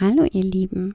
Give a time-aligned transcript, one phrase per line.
[0.00, 0.94] Hallo ihr Lieben.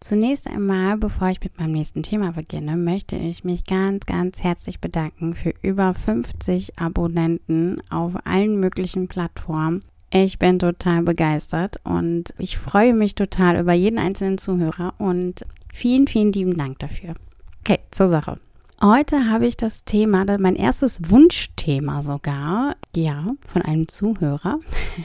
[0.00, 4.80] Zunächst einmal, bevor ich mit meinem nächsten Thema beginne, möchte ich mich ganz, ganz herzlich
[4.80, 9.82] bedanken für über 50 Abonnenten auf allen möglichen Plattformen.
[10.10, 16.06] Ich bin total begeistert und ich freue mich total über jeden einzelnen Zuhörer und vielen,
[16.06, 17.16] vielen lieben Dank dafür.
[17.60, 18.40] Okay, zur Sache.
[18.82, 24.60] Heute habe ich das Thema, mein erstes Wunschthema sogar, ja, von einem Zuhörer.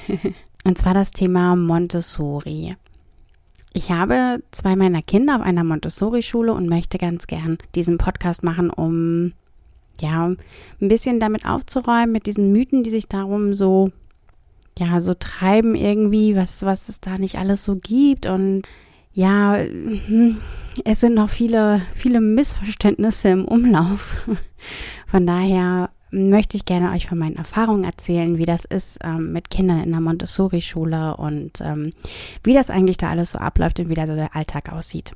[0.63, 2.77] und zwar das Thema Montessori.
[3.73, 8.69] Ich habe zwei meiner Kinder auf einer Montessori-Schule und möchte ganz gern diesen Podcast machen,
[8.69, 9.33] um
[10.01, 13.91] ja ein bisschen damit aufzuräumen, mit diesen Mythen, die sich darum so
[14.77, 18.63] ja so treiben irgendwie, was was es da nicht alles so gibt und
[19.13, 19.57] ja,
[20.85, 24.17] es sind noch viele viele Missverständnisse im Umlauf.
[25.07, 29.49] Von daher möchte ich gerne euch von meinen Erfahrungen erzählen, wie das ist ähm, mit
[29.49, 31.93] Kindern in der Montessori-Schule und ähm,
[32.43, 35.13] wie das eigentlich da alles so abläuft und wie da so der Alltag aussieht.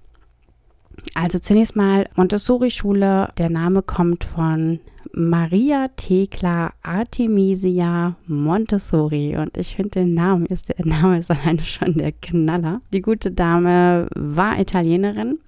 [1.14, 3.30] Also zunächst mal Montessori-Schule.
[3.38, 4.80] Der Name kommt von
[5.14, 11.96] Maria Thekla Artemisia Montessori und ich finde den Namen ist der Name ist alleine schon
[11.96, 12.82] der Knaller.
[12.94, 15.40] Die gute Dame war Italienerin,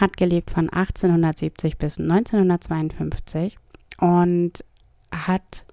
[0.00, 3.58] hat gelebt von 1870 bis 1952
[4.00, 4.64] und
[5.14, 5.64] hat,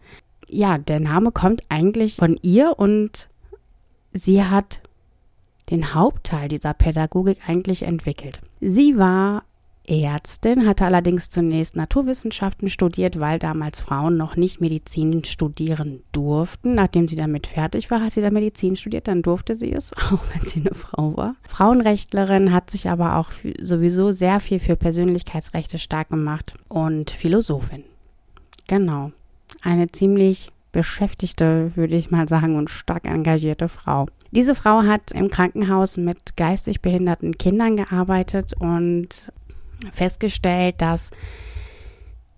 [0.48, 3.30] ja, der Name kommt eigentlich von ihr und
[4.14, 4.82] sie hat
[5.70, 8.42] den Hauptteil dieser Pädagogik eigentlich entwickelt.
[8.60, 9.44] Sie war
[9.88, 16.76] Ärztin, hatte allerdings zunächst Naturwissenschaften studiert, weil damals Frauen noch nicht Medizin studieren durften.
[16.76, 20.20] Nachdem sie damit fertig war, hat sie dann Medizin studiert, dann durfte sie es, auch
[20.34, 21.36] wenn sie eine Frau war.
[21.48, 27.84] Frauenrechtlerin hat sich aber auch sowieso sehr viel für Persönlichkeitsrechte stark gemacht und Philosophin.
[28.68, 29.12] Genau
[29.62, 34.08] eine ziemlich beschäftigte, würde ich mal sagen, und stark engagierte Frau.
[34.32, 39.32] Diese Frau hat im Krankenhaus mit geistig behinderten Kindern gearbeitet und
[39.92, 41.12] festgestellt, dass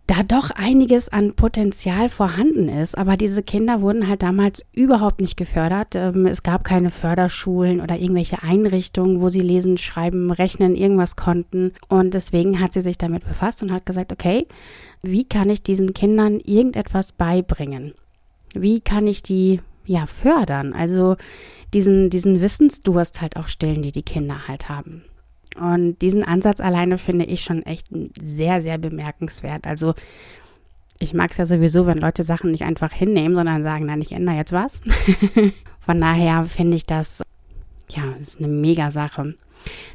[0.08, 2.98] da doch einiges an Potenzial vorhanden ist.
[2.98, 5.96] Aber diese Kinder wurden halt damals überhaupt nicht gefördert.
[5.96, 11.74] Ähm, es gab keine Förderschulen oder irgendwelche Einrichtungen, wo sie lesen, schreiben, rechnen, irgendwas konnten.
[11.88, 14.46] Und deswegen hat sie sich damit befasst und hat gesagt, okay,
[15.04, 17.94] wie kann ich diesen Kindern irgendetwas beibringen?
[18.56, 20.74] Wie kann ich die ja fördern?
[20.74, 21.18] Also
[21.74, 25.04] diesen, diesen Wissensdurst halt auch stillen, die die Kinder halt haben.
[25.60, 27.88] Und diesen Ansatz alleine finde ich schon echt
[28.20, 29.68] sehr, sehr bemerkenswert.
[29.68, 29.94] Also
[31.00, 34.14] ich mag es ja sowieso, wenn Leute Sachen nicht einfach hinnehmen, sondern sagen, nein, ich
[34.14, 34.82] ändere jetzt was.
[35.80, 37.22] Von daher finde ich das,
[37.90, 39.36] ja, ist eine mega Sache.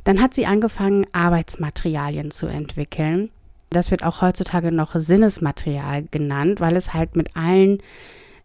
[0.04, 3.30] Dann hat sie angefangen, Arbeitsmaterialien zu entwickeln.
[3.70, 7.78] Das wird auch heutzutage noch Sinnesmaterial genannt, weil es halt mit allen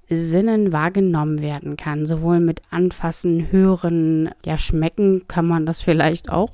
[0.09, 6.51] Sinnen wahrgenommen werden kann, sowohl mit Anfassen, Hören, ja, Schmecken kann man das vielleicht auch.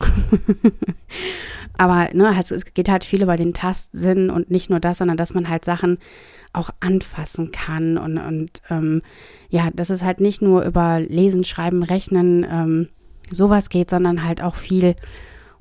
[1.77, 5.17] Aber ne, also es geht halt viel über den Tastsinn und nicht nur das, sondern
[5.17, 5.97] dass man halt Sachen
[6.51, 9.01] auch anfassen kann und, und ähm,
[9.49, 12.89] ja, dass es halt nicht nur über Lesen, Schreiben, Rechnen ähm,
[13.31, 14.95] sowas geht, sondern halt auch viel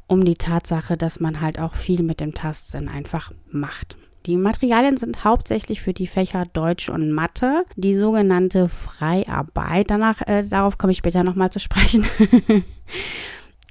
[0.09, 3.97] um die Tatsache, dass man halt auch viel mit dem Tastsinn einfach macht.
[4.27, 9.91] Die Materialien sind hauptsächlich für die Fächer Deutsch und Mathe, die sogenannte Freiarbeit.
[9.91, 12.07] Danach, äh, darauf komme ich später nochmal zu sprechen.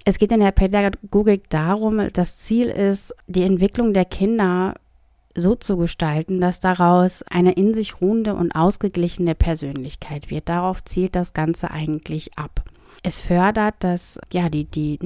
[0.06, 4.76] es geht in der Pädagogik darum, das Ziel ist, die Entwicklung der Kinder
[5.36, 10.50] so zu gestalten, dass daraus eine in sich ruhende und ausgeglichene Persönlichkeit wird.
[10.50, 12.64] Darauf zielt das Ganze eigentlich ab
[13.04, 15.00] es fördert das, ja, die, die,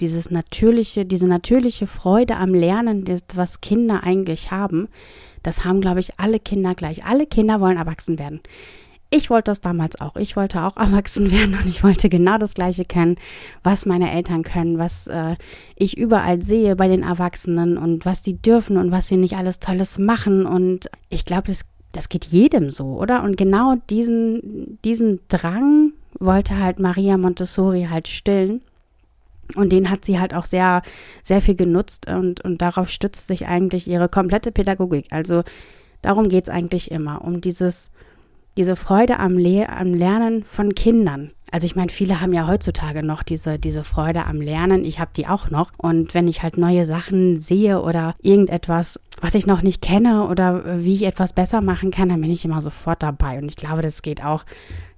[0.00, 3.04] dieses natürliche, diese natürliche Freude am Lernen,
[3.34, 4.88] was Kinder eigentlich haben.
[5.42, 7.04] Das haben, glaube ich, alle Kinder gleich.
[7.04, 8.40] Alle Kinder wollen erwachsen werden.
[9.12, 10.14] Ich wollte das damals auch.
[10.16, 13.16] Ich wollte auch erwachsen werden und ich wollte genau das Gleiche können,
[13.62, 15.36] was meine Eltern können, was äh,
[15.74, 19.58] ich überall sehe bei den Erwachsenen und was die dürfen und was sie nicht alles
[19.58, 20.46] Tolles machen.
[20.46, 21.62] Und ich glaube, das,
[21.92, 23.24] das geht jedem so, oder?
[23.24, 28.62] Und genau diesen, diesen Drang wollte halt Maria Montessori halt stillen.
[29.56, 30.82] Und den hat sie halt auch sehr,
[31.24, 35.06] sehr viel genutzt und, und darauf stützt sich eigentlich ihre komplette Pädagogik.
[35.10, 35.42] Also
[36.02, 37.90] darum geht es eigentlich immer, um dieses,
[38.56, 41.32] diese Freude am, Le am Lernen von Kindern.
[41.50, 44.84] Also ich meine, viele haben ja heutzutage noch diese, diese Freude am Lernen.
[44.84, 45.72] Ich habe die auch noch.
[45.76, 50.78] Und wenn ich halt neue Sachen sehe oder irgendetwas, was ich noch nicht kenne oder
[50.84, 53.38] wie ich etwas besser machen kann, dann bin ich immer sofort dabei.
[53.38, 54.44] Und ich glaube, das geht auch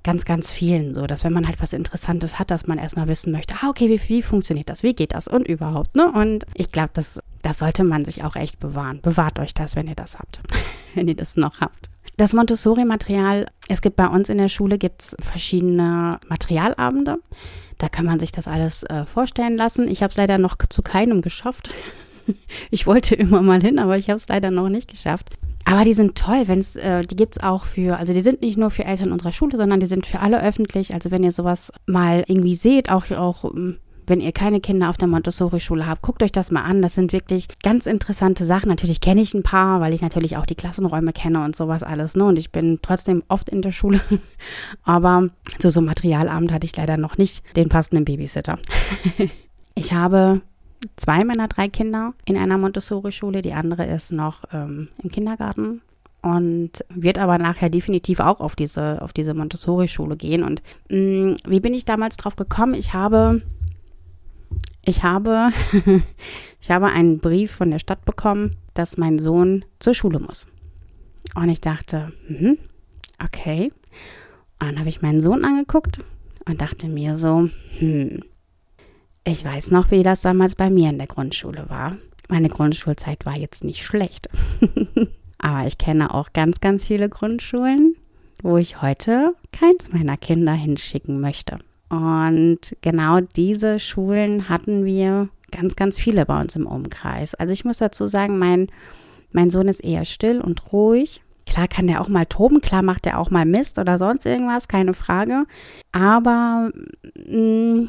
[0.03, 3.33] ganz, ganz vielen so, dass wenn man halt was Interessantes hat, dass man erstmal wissen
[3.33, 6.11] möchte, ah, okay, wie, wie funktioniert das, wie geht das und überhaupt, ne?
[6.11, 9.01] Und ich glaube, das, das sollte man sich auch echt bewahren.
[9.01, 10.41] Bewahrt euch das, wenn ihr das habt,
[10.95, 11.91] wenn ihr das noch habt.
[12.17, 17.19] Das Montessori-Material, es gibt bei uns in der Schule gibt's verschiedene Materialabende.
[17.79, 19.89] Da kann man sich das alles äh, vorstellen lassen.
[19.89, 21.71] Ich habe es leider noch zu keinem geschafft.
[22.71, 25.31] ich wollte immer mal hin, aber ich habe es leider noch nicht geschafft.
[25.65, 28.59] Aber die sind toll, wenn es, äh, die gibt's auch für, also die sind nicht
[28.59, 30.93] nur für Eltern unserer Schule, sondern die sind für alle öffentlich.
[30.93, 34.97] Also wenn ihr sowas mal irgendwie seht, auch, auch ähm, wenn ihr keine Kinder auf
[34.97, 36.83] der Montessori-Schule habt, guckt euch das mal an.
[36.83, 38.69] Das sind wirklich ganz interessante Sachen.
[38.69, 42.17] Natürlich kenne ich ein paar, weil ich natürlich auch die Klassenräume kenne und sowas alles.
[42.17, 42.25] Ne?
[42.25, 44.01] Und ich bin trotzdem oft in der Schule.
[44.83, 45.29] Aber
[45.59, 48.59] zu so einem Materialabend hatte ich leider noch nicht den passenden Babysitter.
[49.75, 50.43] ich habe
[50.97, 53.43] zwei meiner drei Kinder in einer Montessori-Schule.
[53.43, 55.83] Die andere ist noch ähm, im Kindergarten
[56.23, 60.45] und wird aber nachher definitiv auch auf diese, auf diese Montessori-Schule gehen.
[60.45, 62.75] Und mh, mm, wie bin ich damals drauf gekommen?
[62.75, 63.43] Ich habe,
[64.85, 65.51] ich habe,
[66.61, 70.47] ich habe einen Brief von der Stadt bekommen, dass mein Sohn zur Schule muss.
[71.35, 72.55] Und ich dachte, mh,
[73.23, 73.73] okay.
[74.61, 76.01] Und dann habe ich meinen Sohn angeguckt
[76.47, 78.23] und dachte mir so, hm,
[79.25, 81.97] ich weiß noch, wie das damals bei mir in der Grundschule war.
[82.29, 84.29] Meine Grundschulzeit war jetzt nicht schlecht.
[85.39, 87.97] Aber ich kenne auch ganz, ganz viele Grundschulen,
[88.43, 91.59] wo ich heute keins meiner Kinder hinschicken möchte.
[91.89, 97.35] Und genau diese Schulen hatten wir ganz, ganz viele bei uns im Umkreis.
[97.35, 98.69] Also ich muss dazu sagen, mein,
[99.31, 101.21] mein Sohn ist eher still und ruhig.
[101.45, 104.69] Klar kann der auch mal toben, klar macht er auch mal Mist oder sonst irgendwas,
[104.69, 105.45] keine Frage.
[105.91, 106.71] Aber
[107.27, 107.89] mh, mm,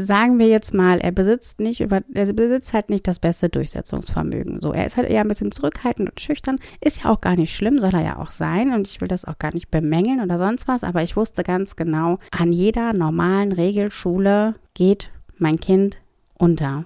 [0.00, 4.60] sagen wir jetzt mal, er besitzt nicht über, er besitzt halt nicht das beste Durchsetzungsvermögen.
[4.60, 6.58] So, er ist halt eher ein bisschen zurückhaltend und schüchtern.
[6.80, 8.72] Ist ja auch gar nicht schlimm, soll er ja auch sein.
[8.72, 10.84] Und ich will das auch gar nicht bemängeln oder sonst was.
[10.84, 15.98] Aber ich wusste ganz genau, an jeder normalen Regelschule geht mein Kind
[16.34, 16.84] unter.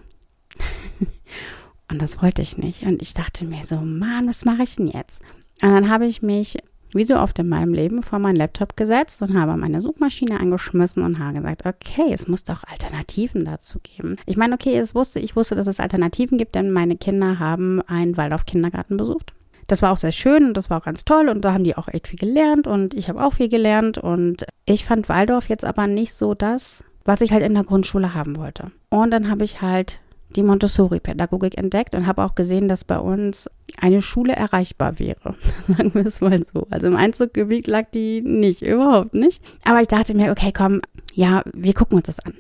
[1.91, 2.83] und das wollte ich nicht.
[2.83, 5.21] Und ich dachte mir so, Mann, was mache ich denn jetzt?
[5.63, 6.59] Und dann habe ich mich
[6.95, 11.03] wie so oft in meinem Leben vor meinen Laptop gesetzt und habe meine Suchmaschine angeschmissen
[11.03, 14.17] und habe gesagt, okay, es muss doch Alternativen dazu geben.
[14.27, 17.83] Ich meine, okay, es wusste, ich wusste, dass es Alternativen gibt, denn meine Kinder haben
[17.83, 19.35] einen Waldorf-Kindergarten besucht.
[19.67, 21.77] Das war auch sehr schön und das war auch ganz toll und da haben die
[21.77, 25.65] auch echt viel gelernt und ich habe auch viel gelernt und ich fand Waldorf jetzt
[25.65, 28.71] aber nicht so das, was ich halt in der Grundschule haben wollte.
[28.91, 30.01] Und dann habe ich halt
[30.37, 33.49] die Montessori-Pädagogik entdeckt und habe auch gesehen, dass bei uns
[33.81, 35.35] eine Schule erreichbar wäre.
[35.69, 36.67] Sagen wir es mal so.
[36.71, 39.43] Also im Einzuggebiet lag die nicht, überhaupt nicht.
[39.65, 40.81] Aber ich dachte mir, okay, komm,
[41.15, 42.35] ja, wir gucken uns das an.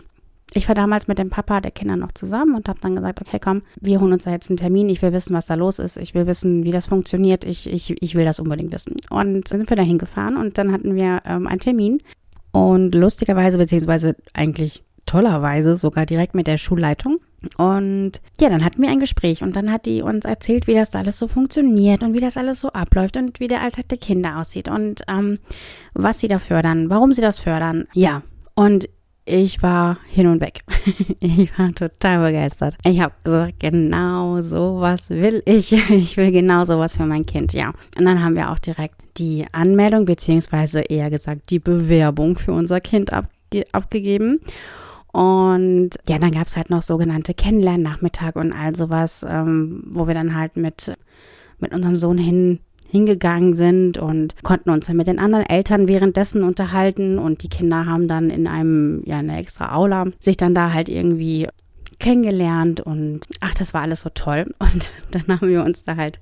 [0.56, 3.40] Ich war damals mit dem Papa der Kinder noch zusammen und habe dann gesagt, okay,
[3.42, 4.88] komm, wir holen uns da jetzt einen Termin.
[4.88, 5.96] Ich will wissen, was da los ist.
[5.96, 7.44] Ich will wissen, wie das funktioniert.
[7.44, 8.96] Ich, ich, ich will das unbedingt wissen.
[9.10, 11.98] Und dann sind wir da hingefahren und dann hatten wir ähm, einen Termin.
[12.52, 17.20] Und lustigerweise, beziehungsweise eigentlich tollerweise sogar direkt mit der Schulleitung.
[17.58, 20.90] Und ja, dann hatten wir ein Gespräch und dann hat die uns erzählt, wie das
[20.90, 23.98] da alles so funktioniert und wie das alles so abläuft und wie der Alltag der
[23.98, 25.38] Kinder aussieht und ähm,
[25.92, 27.86] was sie da fördern, warum sie das fördern.
[27.92, 28.22] Ja,
[28.54, 28.88] und
[29.26, 30.60] ich war hin und weg.
[31.20, 32.76] ich war total begeistert.
[32.84, 35.72] Ich habe gesagt, genau sowas will ich.
[35.90, 37.72] Ich will genau sowas für mein Kind, ja.
[37.98, 42.80] Und dann haben wir auch direkt die Anmeldung, beziehungsweise eher gesagt die Bewerbung für unser
[42.80, 44.40] Kind abge abgegeben.
[45.14, 50.14] Und ja, dann gab es halt noch sogenannte Kennenlernnachmittag und all sowas, ähm, wo wir
[50.14, 50.92] dann halt mit,
[51.60, 52.58] mit unserem Sohn hin
[52.88, 57.86] hingegangen sind und konnten uns dann mit den anderen Eltern währenddessen unterhalten und die Kinder
[57.86, 61.48] haben dann in einem, ja, eine extra Aula sich dann da halt irgendwie
[61.98, 64.46] kennengelernt und ach, das war alles so toll.
[64.58, 66.20] Und dann haben wir uns da halt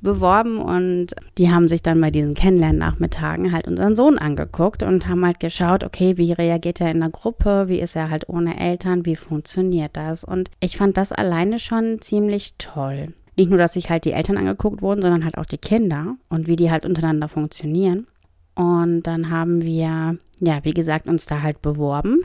[0.00, 5.24] beworben und die haben sich dann bei diesen Kennenlernnachmittagen halt unseren Sohn angeguckt und haben
[5.24, 9.06] halt geschaut, okay, wie reagiert er in der Gruppe, wie ist er halt ohne Eltern,
[9.06, 10.24] wie funktioniert das?
[10.24, 13.14] Und ich fand das alleine schon ziemlich toll.
[13.36, 16.46] Nicht nur, dass sich halt die Eltern angeguckt wurden, sondern halt auch die Kinder und
[16.46, 18.06] wie die halt untereinander funktionieren.
[18.54, 22.22] Und dann haben wir, ja, wie gesagt, uns da halt beworben.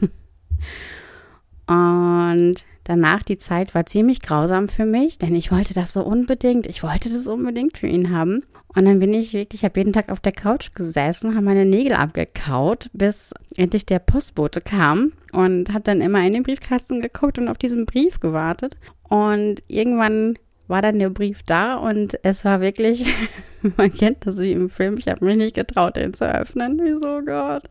[1.68, 6.66] und Danach die Zeit war ziemlich grausam für mich, denn ich wollte das so unbedingt.
[6.66, 8.42] Ich wollte das unbedingt für ihn haben.
[8.76, 11.64] Und dann bin ich wirklich, ich habe jeden Tag auf der Couch gesessen, habe meine
[11.64, 17.38] Nägel abgekaut, bis endlich der Postbote kam und habe dann immer in den Briefkasten geguckt
[17.38, 18.76] und auf diesen Brief gewartet.
[19.08, 20.34] Und irgendwann
[20.66, 23.06] war dann der Brief da und es war wirklich,
[23.76, 26.80] man kennt das wie im Film, ich habe mich nicht getraut, den zu öffnen.
[26.82, 27.64] Wieso Gott?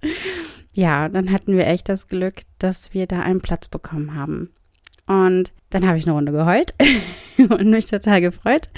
[0.73, 4.49] Ja, dann hatten wir echt das Glück, dass wir da einen Platz bekommen haben.
[5.07, 6.71] Und dann habe ich eine Runde geheult
[7.37, 8.69] und mich total gefreut.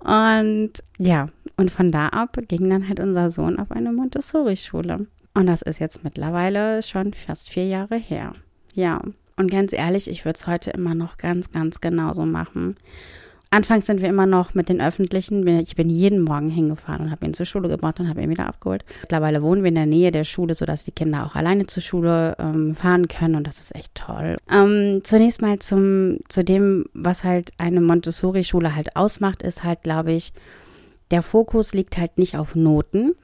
[0.00, 5.06] Und ja, und von da ab ging dann halt unser Sohn auf eine Montessori-Schule.
[5.34, 8.32] Und das ist jetzt mittlerweile schon fast vier Jahre her.
[8.74, 9.00] Ja,
[9.36, 12.76] und ganz ehrlich, ich würde es heute immer noch ganz, ganz genauso machen.
[13.50, 15.46] Anfangs sind wir immer noch mit den Öffentlichen.
[15.58, 18.46] Ich bin jeden Morgen hingefahren und habe ihn zur Schule gebracht und habe ihn wieder
[18.46, 18.84] abgeholt.
[19.00, 22.36] Mittlerweile wohnen wir in der Nähe der Schule, sodass die Kinder auch alleine zur Schule
[22.38, 24.36] ähm, fahren können und das ist echt toll.
[24.50, 30.12] Ähm, zunächst mal zum, zu dem, was halt eine Montessori-Schule halt ausmacht, ist halt, glaube
[30.12, 30.32] ich,
[31.10, 33.14] der Fokus liegt halt nicht auf Noten.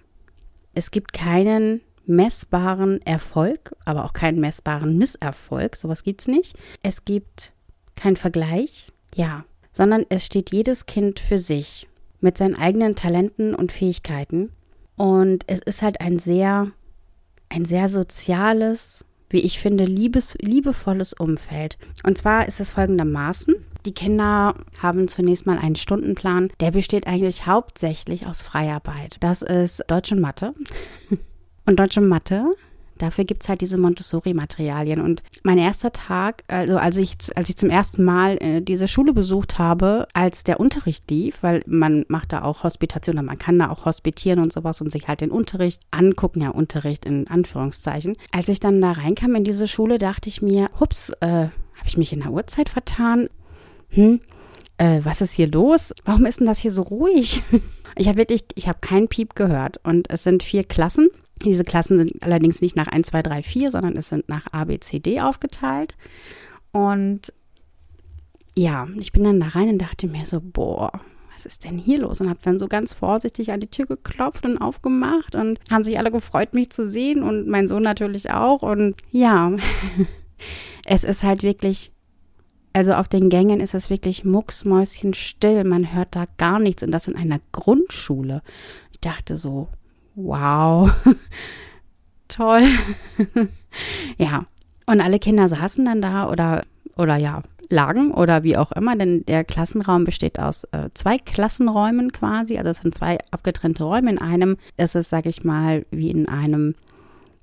[0.75, 5.77] Es gibt keinen messbaren Erfolg, aber auch keinen messbaren Misserfolg.
[5.77, 6.57] Sowas gibt es nicht.
[6.83, 7.53] Es gibt
[7.95, 8.91] keinen Vergleich.
[9.15, 11.87] Ja, sondern es steht jedes Kind für sich
[12.21, 14.51] mit seinen eigenen Talenten und Fähigkeiten.
[14.97, 16.71] Und es ist halt ein sehr,
[17.51, 21.77] ein sehr soziales, wie ich finde, liebes, liebevolles Umfeld.
[22.05, 23.55] Und zwar ist es folgendermaßen.
[23.85, 29.17] Die Kinder haben zunächst mal einen Stundenplan, der besteht eigentlich hauptsächlich aus Freiarbeit.
[29.21, 30.55] Das ist Deutsch und Mathe.
[31.67, 32.45] Und Deutsch und Mathe
[33.05, 34.99] Dafür gibt es halt diese Montessori-Materialien.
[34.99, 39.13] Und mein erster Tag, also als ich, als ich zum ersten Mal äh, diese Schule
[39.13, 43.69] besucht habe, als der Unterricht lief, weil man macht da auch Hospitation, man kann da
[43.69, 48.17] auch hospitieren und sowas und sich halt den Unterricht angucken, ja, Unterricht in Anführungszeichen.
[48.33, 51.99] Als ich dann da reinkam in diese Schule, dachte ich mir, hups, äh, habe ich
[51.99, 53.29] mich in der Uhrzeit vertan?
[53.91, 54.21] Hm,
[54.79, 55.93] äh, was ist hier los?
[56.07, 57.43] Warum ist denn das hier so ruhig?
[57.97, 61.11] Ich habe wirklich, ich habe keinen Piep gehört und es sind vier Klassen
[61.43, 64.65] diese Klassen sind allerdings nicht nach 1, 2, 3, 4, sondern es sind nach A,
[64.65, 65.97] B, C, D aufgeteilt.
[66.73, 67.33] Und
[68.57, 70.93] ja, ich bin dann da rein und dachte mir so, boah,
[71.35, 72.21] was ist denn hier los?
[72.21, 75.99] Und habe dann so ganz vorsichtig an die Tür geklopft und aufgemacht und haben sich
[75.99, 78.63] alle gefreut, mich zu sehen und mein Sohn natürlich auch.
[78.63, 79.53] Und ja,
[80.87, 81.93] es ist halt wirklich,
[82.73, 85.65] also auf den Gängen ist es wirklich mucksmäuschenstill.
[85.65, 88.43] Man hört da gar nichts und das in einer Grundschule.
[88.93, 89.69] Ich dachte so,
[90.15, 90.91] wow,
[92.29, 92.65] toll.
[94.19, 94.47] ja,
[94.87, 96.63] und alle Kinder saßen dann da oder,
[96.97, 102.13] oder ja, lagen oder wie auch immer, denn der Klassenraum besteht aus äh, zwei Klassenräumen
[102.13, 104.11] quasi, also es sind zwei abgetrennte Räume.
[104.11, 106.75] In einem ist es, sag ich mal, wie in einem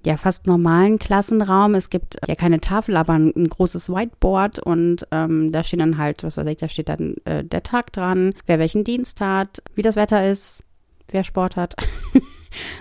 [0.06, 1.76] ja fast normalen Klassenraum.
[1.76, 5.98] Es gibt ja keine Tafel, aber ein, ein großes Whiteboard und ähm, da steht dann
[5.98, 9.62] halt, was weiß ich, da steht dann äh, der Tag dran, wer welchen Dienst hat,
[9.76, 10.64] wie das Wetter ist,
[11.10, 11.76] wer Sport hat.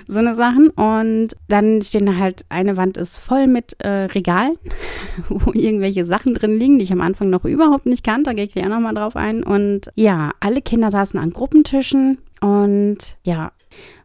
[0.07, 0.71] so eine Sachen.
[0.71, 4.55] Und dann stehen da halt, eine Wand ist voll mit äh, Regalen,
[5.29, 8.31] wo irgendwelche Sachen drin liegen, die ich am Anfang noch überhaupt nicht kannte.
[8.31, 9.43] Da gehe ich gleich auch nochmal drauf ein.
[9.43, 13.53] Und ja, alle Kinder saßen an Gruppentischen und ja,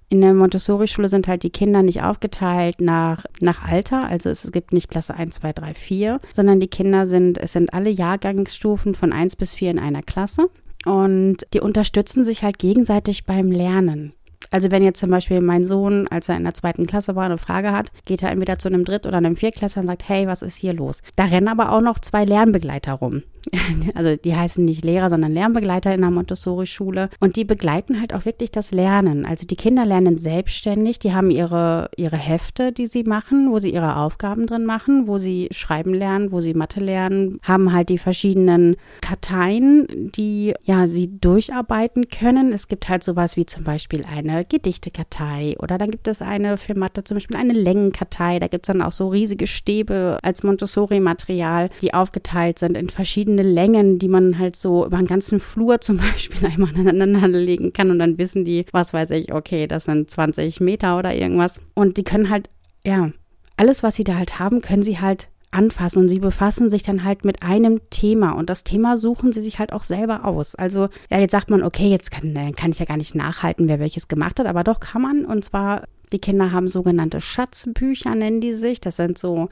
[0.07, 4.07] in der Montessori-Schule sind halt die Kinder nicht aufgeteilt nach, nach Alter.
[4.07, 7.73] Also es gibt nicht Klasse 1, 2, 3, 4, sondern die Kinder sind, es sind
[7.73, 10.49] alle Jahrgangsstufen von 1 bis 4 in einer Klasse.
[10.85, 14.13] Und die unterstützen sich halt gegenseitig beim Lernen.
[14.55, 17.37] Also wenn jetzt zum Beispiel mein Sohn, als er in der zweiten Klasse war, eine
[17.37, 20.41] Frage hat, geht er entweder zu einem Dritt- oder einem Viertklässler und sagt, hey, was
[20.41, 21.01] ist hier los?
[21.17, 23.23] Da rennen aber auch noch zwei Lernbegleiter rum.
[23.95, 27.09] also die heißen nicht Lehrer, sondern Lernbegleiter in der Montessori-Schule.
[27.19, 29.25] Und die begleiten halt auch wirklich das Lernen.
[29.25, 33.73] Also die Kinder lernen selbstständig, die haben ihre, ihre Hefte, die sie machen, wo sie
[33.73, 37.97] ihre Aufgaben drin machen, wo sie schreiben lernen, wo sie Mathe lernen, haben halt die
[37.97, 42.53] verschiedenen Karteien, die ja sie durcharbeiten können.
[42.53, 46.75] Es gibt halt sowas wie zum Beispiel eine Gedichtekartei oder dann gibt es eine für
[46.75, 48.39] Mathe zum Beispiel eine Längenkartei.
[48.39, 53.34] Da gibt es dann auch so riesige Stäbe als Montessori-Material, die aufgeteilt sind in verschiedene
[53.43, 57.91] Längen, die man halt so über einen ganzen Flur zum Beispiel einmal aneinander legen kann
[57.91, 61.59] und dann wissen die, was weiß ich, okay, das sind 20 Meter oder irgendwas.
[61.73, 62.49] Und die können halt,
[62.83, 63.11] ja,
[63.57, 67.05] alles, was sie da halt haben, können sie halt anfassen und sie befassen sich dann
[67.05, 70.55] halt mit einem Thema und das Thema suchen sie sich halt auch selber aus.
[70.55, 73.69] Also ja, jetzt sagt man, okay, jetzt kann, äh, kann ich ja gar nicht nachhalten,
[73.69, 78.13] wer welches gemacht hat, aber doch kann man und zwar die Kinder haben sogenannte Schatzbücher,
[78.15, 78.79] nennen die sich.
[78.79, 79.49] Das sind so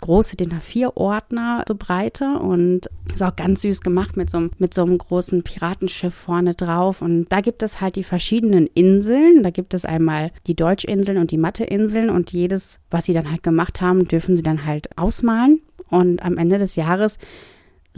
[0.00, 4.74] große DIN A4-Ordner, so breite und ist auch ganz süß gemacht mit so, einem, mit
[4.74, 7.02] so einem großen Piratenschiff vorne drauf.
[7.02, 9.42] Und da gibt es halt die verschiedenen Inseln.
[9.42, 13.42] Da gibt es einmal die Deutschinseln und die Matheinseln und jedes, was sie dann halt
[13.42, 15.60] gemacht haben, dürfen sie dann halt ausmalen.
[15.88, 17.18] Und am Ende des Jahres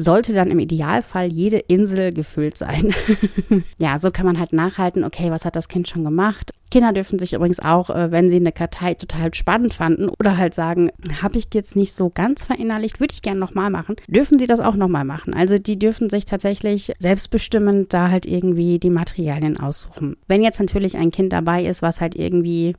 [0.02, 2.94] sollte dann im Idealfall jede Insel gefüllt sein.
[3.78, 6.52] ja, so kann man halt nachhalten, okay, was hat das Kind schon gemacht?
[6.70, 10.54] Kinder dürfen sich übrigens auch, äh, wenn sie eine Kartei total spannend fanden oder halt
[10.54, 10.90] sagen,
[11.20, 14.60] habe ich jetzt nicht so ganz verinnerlicht, würde ich gerne nochmal machen, dürfen sie das
[14.60, 15.34] auch nochmal machen.
[15.34, 20.16] Also die dürfen sich tatsächlich selbstbestimmend da halt irgendwie die Materialien aussuchen.
[20.28, 22.74] Wenn jetzt natürlich ein Kind dabei ist, was halt irgendwie,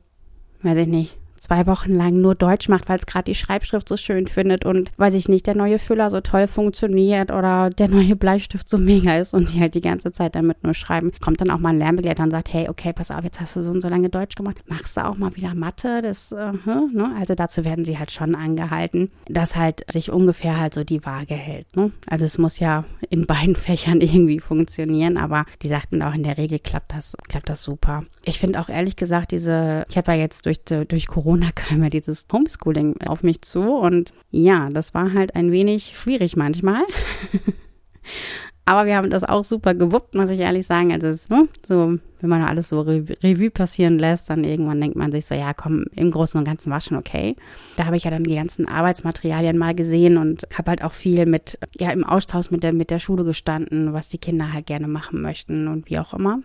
[0.62, 3.96] weiß ich nicht, zwei Wochen lang nur Deutsch macht, weil es gerade die Schreibschrift so
[3.96, 8.16] schön findet und weiß ich nicht, der neue Füller so toll funktioniert oder der neue
[8.16, 11.50] Bleistift so mega ist und die halt die ganze Zeit damit nur schreiben, kommt dann
[11.50, 13.82] auch mal ein Lernbegleiter und sagt, hey, okay, pass auf, jetzt hast du so und
[13.82, 16.00] so lange Deutsch gemacht, machst du auch mal wieder Mathe?
[16.00, 17.14] Das, äh, ne?
[17.18, 21.34] Also dazu werden sie halt schon angehalten, dass halt sich ungefähr halt so die Waage
[21.34, 21.76] hält.
[21.76, 21.92] Ne?
[22.08, 26.38] Also es muss ja in beiden Fächern irgendwie funktionieren, aber die sagten auch in der
[26.38, 28.04] Regel klappt das, klappt das super.
[28.24, 31.90] Ich finde auch ehrlich gesagt diese, ich habe ja jetzt durch, durch Corona kam ja
[31.90, 36.82] dieses Homeschooling auf mich zu und ja, das war halt ein wenig schwierig manchmal.
[38.66, 40.90] Aber wir haben das auch super gewuppt, muss ich ehrlich sagen.
[40.90, 45.12] Also es ne, so, wenn man alles so Revue passieren lässt, dann irgendwann denkt man
[45.12, 47.36] sich so, ja, komm, im Großen und Ganzen war schon okay.
[47.76, 51.26] Da habe ich ja dann die ganzen Arbeitsmaterialien mal gesehen und habe halt auch viel
[51.26, 54.88] mit, ja, im Austausch mit der, mit der Schule gestanden, was die Kinder halt gerne
[54.88, 56.40] machen möchten und wie auch immer.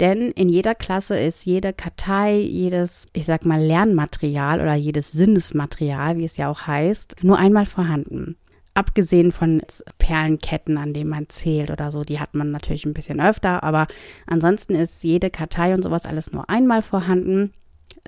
[0.00, 6.18] Denn in jeder Klasse ist jede Kartei, jedes, ich sag mal, Lernmaterial oder jedes Sinnesmaterial,
[6.18, 8.36] wie es ja auch heißt, nur einmal vorhanden.
[8.74, 9.62] Abgesehen von
[9.98, 13.86] Perlenketten, an denen man zählt oder so, die hat man natürlich ein bisschen öfter, aber
[14.26, 17.52] ansonsten ist jede Kartei und sowas alles nur einmal vorhanden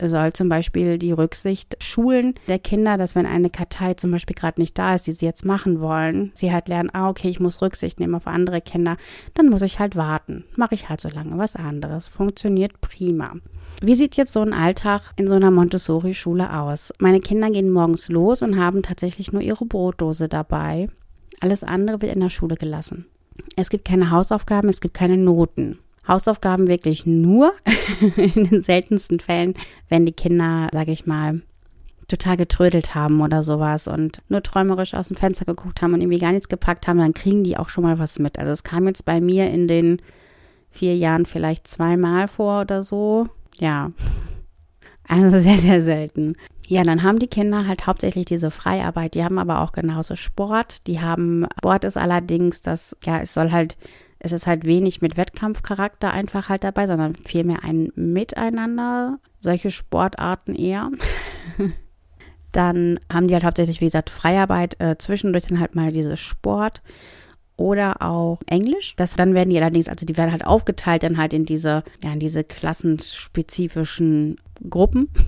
[0.00, 4.60] soll zum Beispiel die Rücksicht schulen der Kinder, dass wenn eine Kartei zum Beispiel gerade
[4.60, 7.62] nicht da ist, die sie jetzt machen wollen, sie halt lernen, ah, okay, ich muss
[7.62, 8.96] Rücksicht nehmen auf andere Kinder,
[9.34, 10.44] dann muss ich halt warten.
[10.56, 12.08] Mache ich halt so lange was anderes.
[12.08, 13.34] Funktioniert prima.
[13.82, 16.92] Wie sieht jetzt so ein Alltag in so einer Montessori-Schule aus?
[16.98, 20.88] Meine Kinder gehen morgens los und haben tatsächlich nur ihre Brotdose dabei.
[21.40, 23.06] Alles andere wird in der Schule gelassen.
[23.54, 25.78] Es gibt keine Hausaufgaben, es gibt keine Noten.
[26.08, 27.52] Hausaufgaben wirklich nur
[28.16, 29.54] in den seltensten Fällen,
[29.88, 31.42] wenn die Kinder, sage ich mal,
[32.08, 36.20] total getrödelt haben oder sowas und nur träumerisch aus dem Fenster geguckt haben und irgendwie
[36.20, 38.38] gar nichts gepackt haben, dann kriegen die auch schon mal was mit.
[38.38, 40.00] Also es kam jetzt bei mir in den
[40.70, 43.28] vier Jahren vielleicht zweimal vor oder so.
[43.56, 43.92] Ja.
[45.08, 46.34] Also sehr, sehr selten.
[46.66, 49.14] Ja, dann haben die Kinder halt hauptsächlich diese Freiarbeit.
[49.14, 50.84] Die haben aber auch genauso Sport.
[50.88, 53.76] Die haben, Sport ist allerdings das, ja, es soll halt
[54.18, 60.54] es ist halt wenig mit Wettkampfcharakter einfach halt dabei, sondern vielmehr ein Miteinander, solche Sportarten
[60.54, 60.90] eher.
[62.52, 66.82] dann haben die halt hauptsächlich, wie gesagt, Freiarbeit, äh, zwischendurch dann halt mal diese Sport
[67.56, 68.96] oder auch Englisch.
[68.96, 72.12] Das dann werden die allerdings, also die werden halt aufgeteilt dann halt in diese, ja,
[72.12, 75.08] in diese klassenspezifischen Gruppen.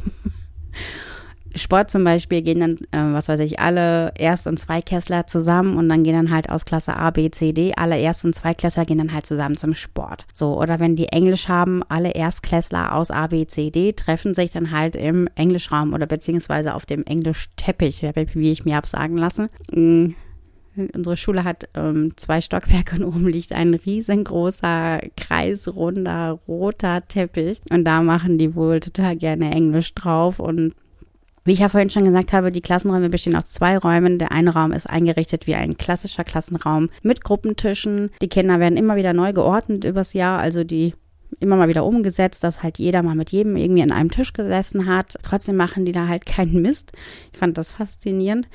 [1.59, 5.89] Sport zum Beispiel gehen dann, äh, was weiß ich, alle Erst- und Zweiklässler zusammen und
[5.89, 8.99] dann gehen dann halt aus Klasse A, B, C, D, alle Erst- und Zweiklässler gehen
[8.99, 10.27] dann halt zusammen zum Sport.
[10.33, 14.51] So, oder wenn die Englisch haben, alle Erstklässler aus A, B, C, D treffen sich
[14.51, 19.49] dann halt im Englischraum oder beziehungsweise auf dem Englischteppich, wie ich mir habe sagen lassen.
[19.73, 20.15] Mhm.
[20.95, 27.61] Unsere Schule hat ähm, zwei Stockwerke und oben liegt ein riesengroßer, kreisrunder, roter Teppich.
[27.69, 30.75] Und da machen die wohl total gerne Englisch drauf und
[31.49, 34.19] wie ich ja vorhin schon gesagt habe, die Klassenräume bestehen aus zwei Räumen.
[34.19, 38.11] Der eine Raum ist eingerichtet wie ein klassischer Klassenraum mit Gruppentischen.
[38.21, 40.95] Die Kinder werden immer wieder neu geordnet übers Jahr, also die
[41.41, 44.87] immer mal wieder umgesetzt, dass halt jeder mal mit jedem irgendwie an einem Tisch gesessen
[44.87, 45.17] hat.
[45.23, 46.93] Trotzdem machen die da halt keinen Mist.
[47.33, 48.49] Ich fand das faszinierend.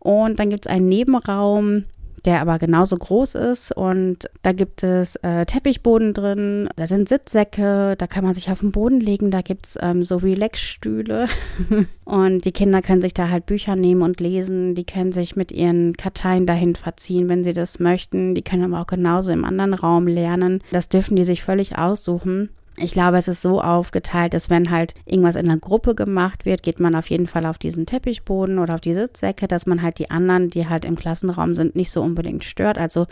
[0.00, 1.84] Und dann gibt es einen Nebenraum,
[2.24, 3.72] der aber genauso groß ist.
[3.76, 8.60] Und da gibt es äh, Teppichboden drin, da sind Sitzsäcke, da kann man sich auf
[8.60, 11.28] den Boden legen, da gibt es ähm, so Relax-Stühle.
[12.04, 15.52] und die Kinder können sich da halt Bücher nehmen und lesen, die können sich mit
[15.52, 18.34] ihren Karteien dahin verziehen, wenn sie das möchten.
[18.34, 20.62] Die können aber auch genauso im anderen Raum lernen.
[20.72, 22.50] Das dürfen die sich völlig aussuchen.
[22.82, 26.62] Ich glaube, es ist so aufgeteilt, dass wenn halt irgendwas in einer Gruppe gemacht wird,
[26.62, 29.98] geht man auf jeden Fall auf diesen Teppichboden oder auf die Sitzsäcke, dass man halt
[29.98, 32.78] die anderen, die halt im Klassenraum sind, nicht so unbedingt stört.
[32.78, 33.06] Also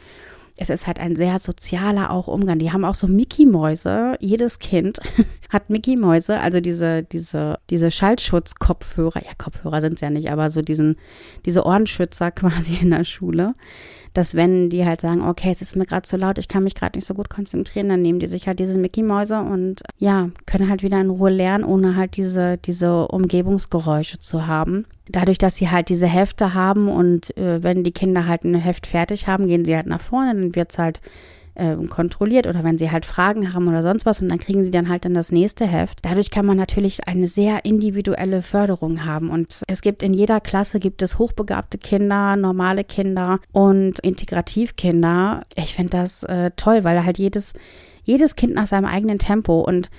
[0.61, 2.59] es ist halt ein sehr sozialer auch Umgang.
[2.59, 4.16] Die haben auch so Mickey-Mäuse.
[4.18, 4.99] Jedes Kind
[5.49, 9.25] hat Mickey-Mäuse, also diese, diese, diese Schallschutz-Kopfhörer.
[9.25, 10.97] Ja, Kopfhörer sind es ja nicht, aber so diesen,
[11.47, 13.55] diese Ohrenschützer quasi in der Schule.
[14.14, 16.75] Dass wenn die halt sagen, okay, es ist mir gerade zu laut, ich kann mich
[16.75, 20.68] gerade nicht so gut konzentrieren, dann nehmen die sich halt diese Mickey-Mäuse und ja, können
[20.68, 25.71] halt wieder in Ruhe lernen, ohne halt diese, diese Umgebungsgeräusche zu haben dadurch, dass sie
[25.71, 29.64] halt diese Hefte haben und äh, wenn die Kinder halt ein Heft fertig haben, gehen
[29.64, 31.01] sie halt nach vorne, dann wird es halt
[31.59, 34.71] äh, kontrolliert oder wenn sie halt Fragen haben oder sonst was und dann kriegen sie
[34.71, 35.99] dann halt dann das nächste Heft.
[36.03, 40.79] Dadurch kann man natürlich eine sehr individuelle Förderung haben und es gibt in jeder Klasse
[40.79, 45.44] gibt es hochbegabte Kinder, normale Kinder und Integrativkinder.
[45.57, 47.53] Ich finde das äh, toll, weil halt jedes
[48.05, 49.90] jedes Kind nach seinem eigenen Tempo und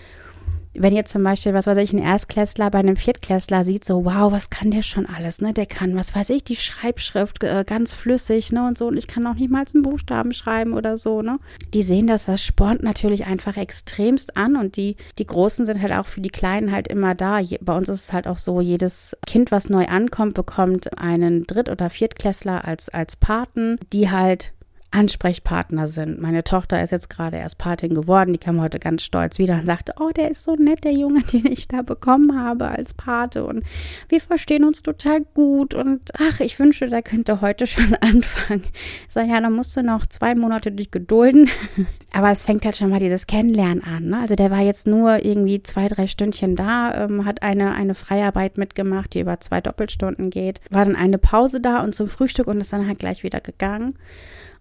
[0.80, 4.32] wenn jetzt zum Beispiel, was weiß ich, ein Erstklässler bei einem Viertklässler sieht, so, wow,
[4.32, 5.54] was kann der schon alles, ne?
[5.54, 8.66] Der kann, was weiß ich, die Schreibschrift äh, ganz flüssig, ne?
[8.66, 11.40] Und so, und ich kann auch nicht mal einen Buchstaben schreiben oder so, ne?
[11.74, 15.92] Die sehen das, das spornt natürlich einfach extremst an und die, die Großen sind halt
[15.92, 17.40] auch für die Kleinen halt immer da.
[17.40, 21.44] Je, bei uns ist es halt auch so, jedes Kind, was neu ankommt, bekommt einen
[21.44, 24.54] Dritt- oder Viertklässler als, als Paten, die halt
[24.92, 26.20] Ansprechpartner sind.
[26.20, 29.66] Meine Tochter ist jetzt gerade erst Patin geworden, die kam heute ganz stolz wieder und
[29.66, 33.46] sagte, oh, der ist so nett, der Junge, den ich da bekommen habe als Pate
[33.46, 33.64] und
[34.08, 38.64] wir verstehen uns total gut und ach, ich wünsche, der könnte heute schon anfangen.
[39.08, 41.50] Ich sage, ja, dann musst du noch zwei Monate dich gedulden,
[42.14, 44.06] aber es fängt halt schon mal dieses Kennenlernen an.
[44.06, 44.20] Ne?
[44.20, 48.58] Also der war jetzt nur irgendwie zwei, drei Stündchen da, ähm, hat eine, eine Freiarbeit
[48.58, 52.60] mitgemacht, die über zwei Doppelstunden geht, war dann eine Pause da und zum Frühstück und
[52.60, 53.96] ist dann halt gleich wieder gegangen.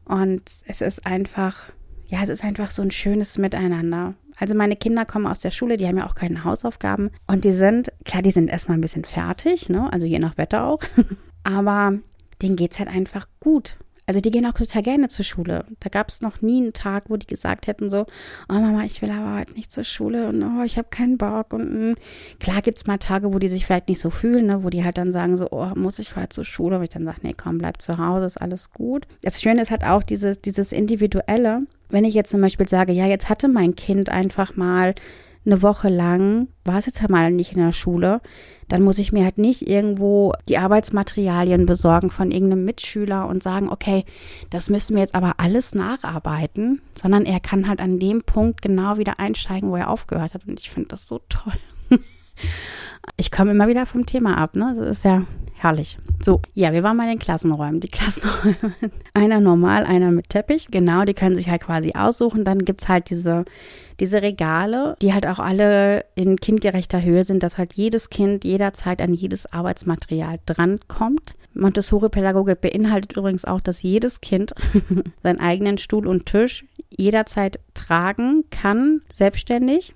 [0.09, 1.65] Und es ist einfach,
[2.07, 4.15] ja, es ist einfach so ein schönes Miteinander.
[4.37, 7.53] Also meine Kinder kommen aus der Schule, die haben ja auch keine Hausaufgaben und die
[7.53, 9.93] sind, klar, die sind erstmal ein bisschen fertig, ne?
[9.93, 10.83] Also je nach Wetter auch.
[11.45, 11.99] Aber
[12.41, 13.77] denen geht's halt einfach gut.
[14.09, 15.67] Also die gehen auch total gerne zur Schule.
[15.81, 18.07] Da gab es noch nie einen Tag, wo die gesagt hätten so,
[18.49, 21.53] oh Mama, ich will aber heute nicht zur Schule und oh, ich habe keinen Bock.
[21.53, 21.69] Und.
[21.69, 21.95] Hm.
[22.41, 24.65] klar gibt es mal Tage, wo die sich vielleicht nicht so fühlen, ne?
[24.65, 26.79] wo die halt dann sagen so, oh, muss ich heute zur Schule?
[26.79, 29.07] Und ich dann sage, nee, komm, bleib zu Hause, ist alles gut.
[29.21, 31.65] Das Schöne ist halt auch dieses, dieses Individuelle.
[31.91, 34.95] Wenn ich jetzt zum Beispiel sage, ja, jetzt hatte mein Kind einfach mal
[35.49, 38.21] eine Woche lang war es jetzt halt mal nicht in der Schule,
[38.69, 43.71] dann muss ich mir halt nicht irgendwo die Arbeitsmaterialien besorgen von irgendeinem Mitschüler und sagen,
[43.71, 44.05] okay,
[44.51, 48.99] das müssen wir jetzt aber alles nacharbeiten, sondern er kann halt an dem Punkt genau
[48.99, 50.47] wieder einsteigen, wo er aufgehört hat.
[50.47, 51.55] Und ich finde das so toll.
[53.17, 54.75] ich komme immer wieder vom Thema ab, ne?
[54.77, 55.99] Das ist ja herrlich.
[56.23, 57.81] So, ja, wir waren mal in den Klassenräumen.
[57.81, 58.75] Die Klassenräume,
[59.15, 60.69] einer normal, einer mit Teppich.
[60.71, 62.45] Genau, die können sich halt quasi aussuchen.
[62.45, 63.45] Dann gibt es halt diese,
[64.01, 69.01] diese Regale, die halt auch alle in kindgerechter Höhe sind, dass halt jedes Kind jederzeit
[69.01, 71.35] an jedes Arbeitsmaterial drankommt.
[71.55, 74.55] Montessori-Pädagogik beinhaltet übrigens auch, dass jedes Kind
[75.23, 79.95] seinen eigenen Stuhl und Tisch jederzeit tragen kann, selbstständig.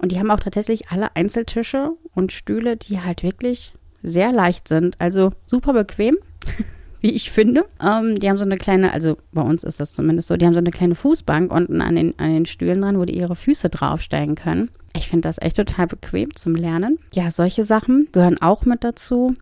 [0.00, 4.96] Und die haben auch tatsächlich alle Einzeltische und Stühle, die halt wirklich sehr leicht sind,
[4.98, 6.16] also super bequem,
[7.00, 7.66] wie ich finde.
[7.82, 10.54] Ähm, die haben so eine kleine, also bei uns ist das zumindest so, die haben
[10.54, 13.68] so eine kleine Fußbank unten an den, an den Stühlen dran, wo die ihre Füße
[13.68, 14.70] draufstellen können.
[14.96, 16.98] Ich finde das echt total bequem zum Lernen.
[17.14, 19.34] Ja, solche Sachen gehören auch mit dazu.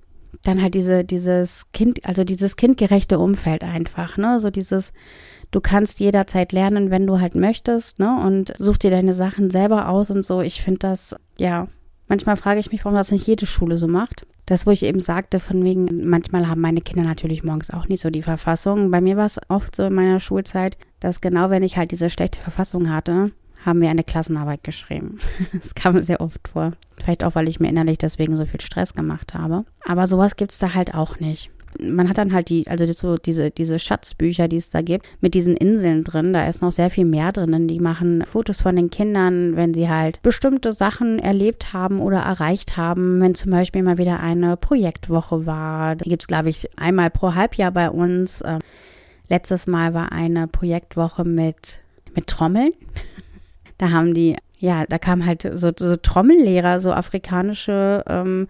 [0.44, 4.40] Dann halt diese, dieses Kind, also dieses kindgerechte Umfeld einfach, ne?
[4.40, 4.92] So dieses,
[5.50, 8.20] du kannst jederzeit lernen, wenn du halt möchtest, ne?
[8.24, 10.40] Und such dir deine Sachen selber aus und so.
[10.40, 11.68] Ich finde das, ja,
[12.06, 15.00] manchmal frage ich mich, warum das nicht jede Schule so macht das, wo ich eben
[15.00, 18.90] sagte, von wegen, manchmal haben meine Kinder natürlich morgens auch nicht so die Verfassung.
[18.90, 22.08] Bei mir war es oft so in meiner Schulzeit, dass genau wenn ich halt diese
[22.08, 23.32] schlechte Verfassung hatte,
[23.68, 25.18] haben wir eine Klassenarbeit geschrieben.
[25.52, 26.72] Das kam sehr oft vor.
[26.96, 29.64] Vielleicht auch, weil ich mir innerlich deswegen so viel Stress gemacht habe.
[29.86, 31.50] Aber sowas gibt es da halt auch nicht
[31.80, 35.34] man hat dann halt die, also so diese, diese Schatzbücher, die es da gibt, mit
[35.34, 36.32] diesen Inseln drin.
[36.32, 37.68] Da ist noch sehr viel mehr drin.
[37.68, 42.76] Die machen Fotos von den Kindern, wenn sie halt bestimmte Sachen erlebt haben oder erreicht
[42.76, 43.20] haben.
[43.20, 45.96] Wenn zum Beispiel mal wieder eine Projektwoche war.
[45.96, 48.42] Da gibt es, glaube ich, einmal pro Halbjahr bei uns.
[48.44, 48.60] Ähm,
[49.28, 51.80] letztes Mal war eine Projektwoche mit,
[52.14, 52.72] mit Trommeln.
[53.78, 58.48] Da haben die, ja, da kamen halt so, so Trommellehrer, so afrikanische ähm,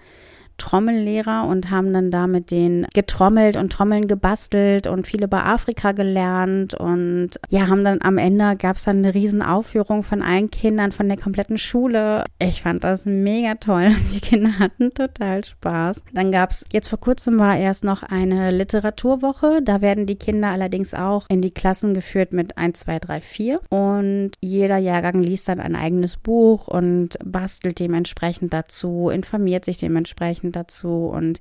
[0.59, 5.92] Trommellehrer und haben dann da mit denen getrommelt und Trommeln gebastelt und viel über Afrika
[5.92, 10.51] gelernt und ja, haben dann am Ende gab es dann eine riesen Aufführung von allen
[10.51, 12.25] Kindern von der kompletten Schule.
[12.38, 13.88] Ich fand das mega toll.
[14.14, 16.03] Die Kinder hatten total Spaß.
[16.12, 19.61] Dann gab es, jetzt vor kurzem war erst noch eine Literaturwoche.
[19.62, 23.61] Da werden die Kinder allerdings auch in die Klassen geführt mit 1, 2, 3, 4
[23.71, 30.47] und jeder Jahrgang liest dann ein eigenes Buch und bastelt dementsprechend dazu, informiert sich dementsprechend
[30.48, 31.40] Gedanken dazu und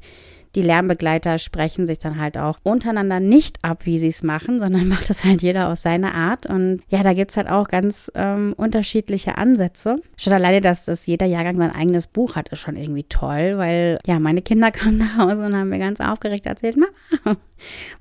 [0.55, 4.87] die Lernbegleiter sprechen sich dann halt auch untereinander nicht ab, wie sie es machen, sondern
[4.87, 6.45] macht das halt jeder aus seiner Art.
[6.47, 9.97] Und ja, da gibt es halt auch ganz ähm, unterschiedliche Ansätze.
[10.17, 13.99] Schon alleine, dass, dass jeder Jahrgang sein eigenes Buch hat, ist schon irgendwie toll, weil
[14.05, 17.37] ja, meine Kinder kamen nach Hause und haben mir ganz aufgeregt erzählt, Mama,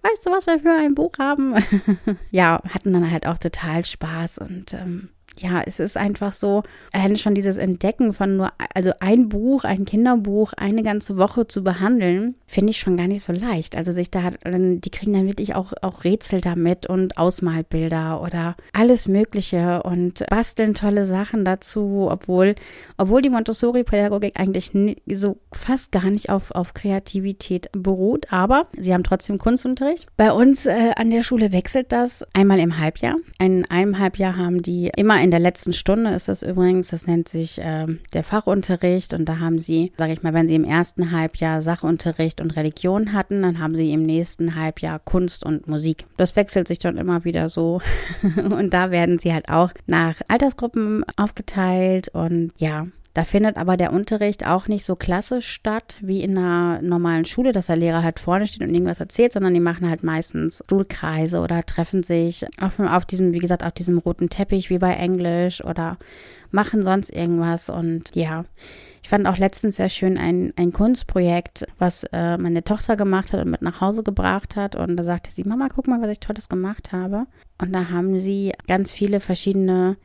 [0.03, 1.55] weißt du, was wir für ein Buch haben?
[2.31, 7.17] ja, hatten dann halt auch total Spaß und ähm, ja, es ist einfach so, allein
[7.17, 12.37] schon dieses Entdecken von nur, also ein Buch, ein Kinderbuch, eine ganze Woche zu behandeln,
[12.47, 13.77] finde ich schon gar nicht so leicht.
[13.77, 19.09] Also sich da, die kriegen dann wirklich auch, auch Rätsel damit und Ausmalbilder oder alles
[19.09, 22.55] Mögliche und basteln tolle Sachen dazu, obwohl,
[22.97, 24.73] obwohl die Montessori-Pädagogik eigentlich
[25.13, 30.07] so fast gar nicht auf, auf Kreativität beruht, aber sie haben trotzdem Kunstunterricht.
[30.17, 33.17] Bei uns äh, an der Schule wechselt das einmal im Halbjahr.
[33.39, 37.29] In einem Halbjahr haben die immer in der letzten Stunde ist das übrigens, das nennt
[37.29, 39.13] sich äh, der Fachunterricht.
[39.13, 43.13] Und da haben sie, sage ich mal, wenn sie im ersten Halbjahr Sachunterricht und Religion
[43.13, 46.05] hatten, dann haben sie im nächsten Halbjahr Kunst und Musik.
[46.17, 47.81] Das wechselt sich dann immer wieder so.
[48.37, 52.09] Und da werden sie halt auch nach Altersgruppen aufgeteilt.
[52.11, 52.87] Und ja,
[53.17, 57.53] da findet aber der Unterricht auch nicht so klassisch statt wie in einer normalen Schule,
[57.53, 61.41] dass der Lehrer halt vorne steht und irgendwas erzählt, sondern die machen halt meistens Stuhlkreise
[61.41, 65.65] oder treffen sich auf, auf diesem, wie gesagt, auf diesem roten Teppich wie bei Englisch
[65.65, 65.97] oder
[66.51, 67.71] machen sonst irgendwas.
[67.71, 68.45] Und ja,
[69.03, 73.41] ich fand auch letztens sehr schön ein, ein Kunstprojekt, was äh, meine Tochter gemacht hat
[73.41, 74.77] und mit nach Hause gebracht hat.
[74.77, 77.25] Und da sagte sie, Mama, guck mal, was ich Tolles gemacht habe.
[77.57, 79.97] Und da haben sie ganz viele verschiedene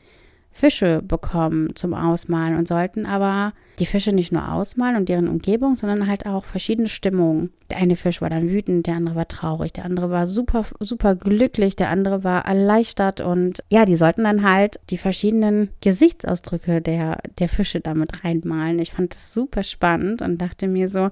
[0.51, 5.77] Fische bekommen zum Ausmalen und sollten aber die Fische nicht nur ausmalen und deren Umgebung,
[5.77, 7.51] sondern halt auch verschiedene Stimmungen.
[7.69, 11.15] Der eine Fisch war dann wütend, der andere war traurig, der andere war super, super
[11.15, 17.19] glücklich, der andere war erleichtert und ja, die sollten dann halt die verschiedenen Gesichtsausdrücke der,
[17.39, 18.77] der Fische damit reinmalen.
[18.79, 21.09] Ich fand das super spannend und dachte mir so,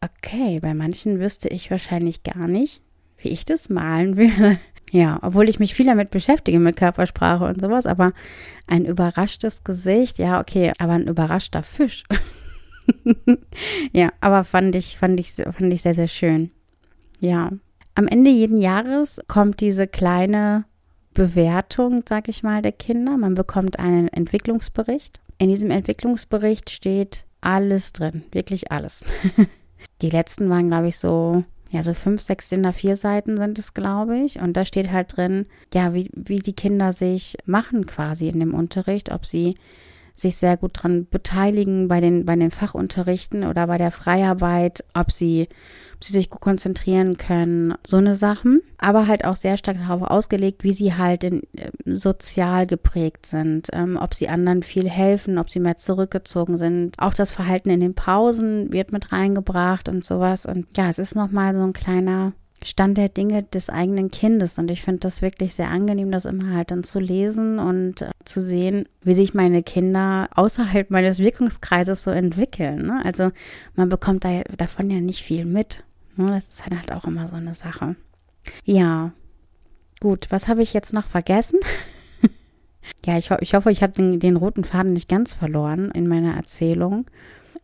[0.00, 2.80] okay, bei manchen wüsste ich wahrscheinlich gar nicht,
[3.18, 4.58] wie ich das malen würde.
[4.94, 8.12] Ja, obwohl ich mich viel damit beschäftige mit Körpersprache und sowas, aber
[8.68, 12.04] ein überraschtes Gesicht, ja, okay, aber ein überraschter Fisch.
[13.92, 16.52] ja, aber fand ich, fand ich, fand ich sehr, sehr schön.
[17.18, 17.50] Ja.
[17.96, 20.64] Am Ende jeden Jahres kommt diese kleine
[21.12, 23.16] Bewertung, sag ich mal, der Kinder.
[23.16, 25.20] Man bekommt einen Entwicklungsbericht.
[25.38, 29.02] In diesem Entwicklungsbericht steht alles drin, wirklich alles.
[30.02, 31.42] Die letzten waren, glaube ich, so
[31.74, 34.38] ja, so fünf, sechs DIN vier Seiten sind es, glaube ich.
[34.38, 38.54] Und da steht halt drin, ja, wie, wie die Kinder sich machen quasi in dem
[38.54, 39.56] Unterricht, ob sie
[40.16, 45.10] sich sehr gut dran beteiligen bei den, bei den Fachunterrichten oder bei der Freiarbeit, ob
[45.10, 45.48] sie,
[45.96, 48.62] ob sie sich gut konzentrieren können, so eine Sachen.
[48.78, 53.68] Aber halt auch sehr stark darauf ausgelegt, wie sie halt in, äh, sozial geprägt sind,
[53.72, 56.96] ähm, ob sie anderen viel helfen, ob sie mehr zurückgezogen sind.
[56.98, 60.46] Auch das Verhalten in den Pausen wird mit reingebracht und sowas.
[60.46, 64.58] Und ja, es ist nochmal so ein kleiner Stand der Dinge des eigenen Kindes.
[64.58, 68.10] Und ich finde das wirklich sehr angenehm, das immer halt dann zu lesen und äh,
[68.24, 72.86] zu sehen, wie sich meine Kinder außerhalb meines Wirkungskreises so entwickeln.
[72.86, 73.02] Ne?
[73.04, 73.32] Also
[73.76, 75.84] man bekommt da, davon ja nicht viel mit.
[76.16, 76.28] Ne?
[76.28, 77.96] Das ist halt auch immer so eine Sache.
[78.64, 79.12] Ja,
[80.00, 81.60] gut, was habe ich jetzt noch vergessen?
[83.04, 86.08] ja, ich, ho ich hoffe, ich habe den, den roten Faden nicht ganz verloren in
[86.08, 87.04] meiner Erzählung.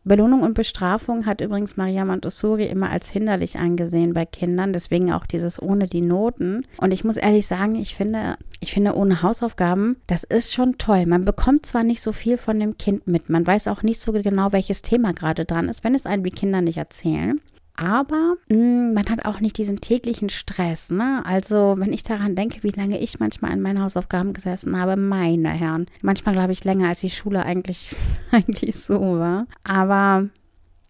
[0.02, 5.26] Belohnung und Bestrafung hat übrigens Maria Montessori immer als hinderlich angesehen bei Kindern, deswegen auch
[5.26, 6.66] dieses ohne die Noten.
[6.78, 11.04] Und ich muss ehrlich sagen, ich finde, ich finde ohne Hausaufgaben, das ist schon toll.
[11.04, 14.12] Man bekommt zwar nicht so viel von dem Kind mit, man weiß auch nicht so
[14.12, 17.40] genau, welches Thema gerade dran ist, wenn es einem die Kinder nicht erzählen
[17.80, 20.90] aber mh, mm, man hat auch nicht diesen täglichen Stress.
[20.90, 21.22] Ne?
[21.24, 25.48] Also, wenn ich daran denke, wie lange ich manchmal an meinen Hausaufgaben gesessen habe, meine
[25.48, 25.86] Herren.
[26.02, 27.96] Manchmal glaube ich länger, als die Schule eigentlich,
[28.30, 29.46] eigentlich so war.
[29.64, 30.28] Aber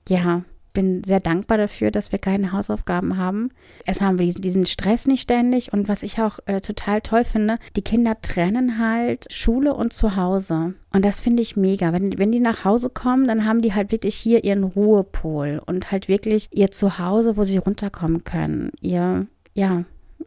[0.09, 3.50] ja, bin sehr dankbar dafür, dass wir keine Hausaufgaben haben.
[3.85, 7.24] Erstmal haben wir diesen, diesen Stress nicht ständig und was ich auch äh, total toll
[7.24, 10.74] finde, die Kinder trennen halt Schule und Zuhause.
[10.92, 11.92] Und das finde ich mega.
[11.92, 15.90] Wenn, wenn die nach Hause kommen, dann haben die halt wirklich hier ihren Ruhepol und
[15.90, 18.72] halt wirklich ihr Zuhause, wo sie runterkommen können.
[18.80, 19.85] Ihr, ja,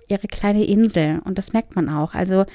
[0.08, 1.20] ihre kleine Insel.
[1.26, 2.14] Und das merkt man auch.
[2.14, 2.46] Also,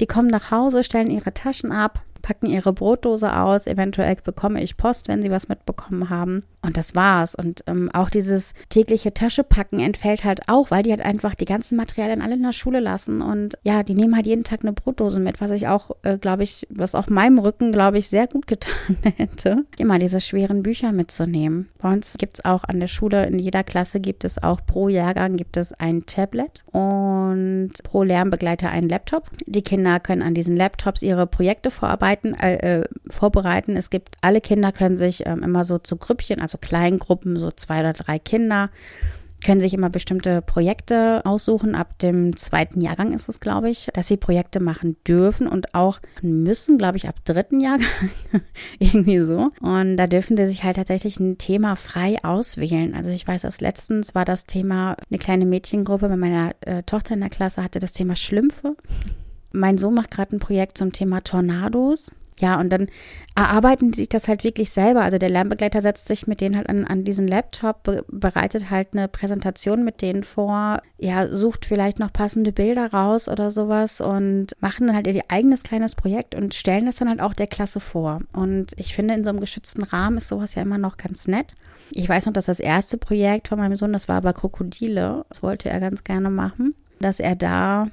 [0.00, 4.78] die kommen nach Hause, stellen ihre Taschen ab, packen ihre Brotdose aus, eventuell bekomme ich
[4.78, 6.42] Post, wenn sie was mitbekommen haben.
[6.62, 7.34] Und das war's.
[7.34, 11.76] Und ähm, auch dieses tägliche Taschepacken entfällt halt auch, weil die halt einfach die ganzen
[11.76, 13.20] Materialien alle in der Schule lassen.
[13.20, 16.42] Und ja, die nehmen halt jeden Tag eine Brotdose mit, was ich auch, äh, glaube
[16.42, 20.92] ich, was auch meinem Rücken, glaube ich, sehr gut getan hätte, immer diese schweren Bücher
[20.92, 21.68] mitzunehmen.
[21.78, 24.88] Bei uns gibt es auch an der Schule, in jeder Klasse gibt es auch pro
[24.88, 29.28] Jahrgang gibt es ein Tablet und pro Lernbegleiter einen Laptop.
[29.46, 32.34] Die Kinder können an diesen Laptops ihre Projekte vorarbeiten vorbereiten.
[32.34, 33.76] Äh, äh, vorbereiten.
[33.76, 37.80] Es gibt, alle Kinder können sich ähm, immer so zu Grüppchen, also Kleingruppen, so zwei
[37.80, 38.70] oder drei Kinder,
[39.44, 41.74] können sich immer bestimmte Projekte aussuchen.
[41.74, 46.00] Ab dem zweiten Jahrgang ist es, glaube ich, dass sie Projekte machen dürfen und auch
[46.22, 47.86] müssen, glaube ich, ab dritten Jahrgang.
[48.78, 49.50] Irgendwie so.
[49.60, 52.94] Und da dürfen sie sich halt tatsächlich ein Thema frei auswählen.
[52.94, 57.14] Also ich weiß, dass letztens war das Thema, eine kleine Mädchengruppe bei meiner äh, Tochter
[57.14, 58.76] in der Klasse hatte das Thema Schlümpfe.
[59.54, 62.10] Mein Sohn macht gerade ein Projekt zum Thema Tornados.
[62.40, 62.88] Ja, und dann
[63.36, 65.02] erarbeiten die sich das halt wirklich selber.
[65.02, 68.88] Also der Lernbegleiter setzt sich mit denen halt an, an diesen Laptop, be bereitet halt
[68.92, 74.48] eine Präsentation mit denen vor, ja, sucht vielleicht noch passende Bilder raus oder sowas und
[74.58, 77.78] machen dann halt ihr eigenes kleines Projekt und stellen das dann halt auch der Klasse
[77.78, 78.20] vor.
[78.32, 81.54] Und ich finde, in so einem geschützten Rahmen ist sowas ja immer noch ganz nett.
[81.92, 85.24] Ich weiß noch, dass das erste Projekt von meinem Sohn, das war aber Krokodile.
[85.28, 87.86] Das wollte er ganz gerne machen, dass er da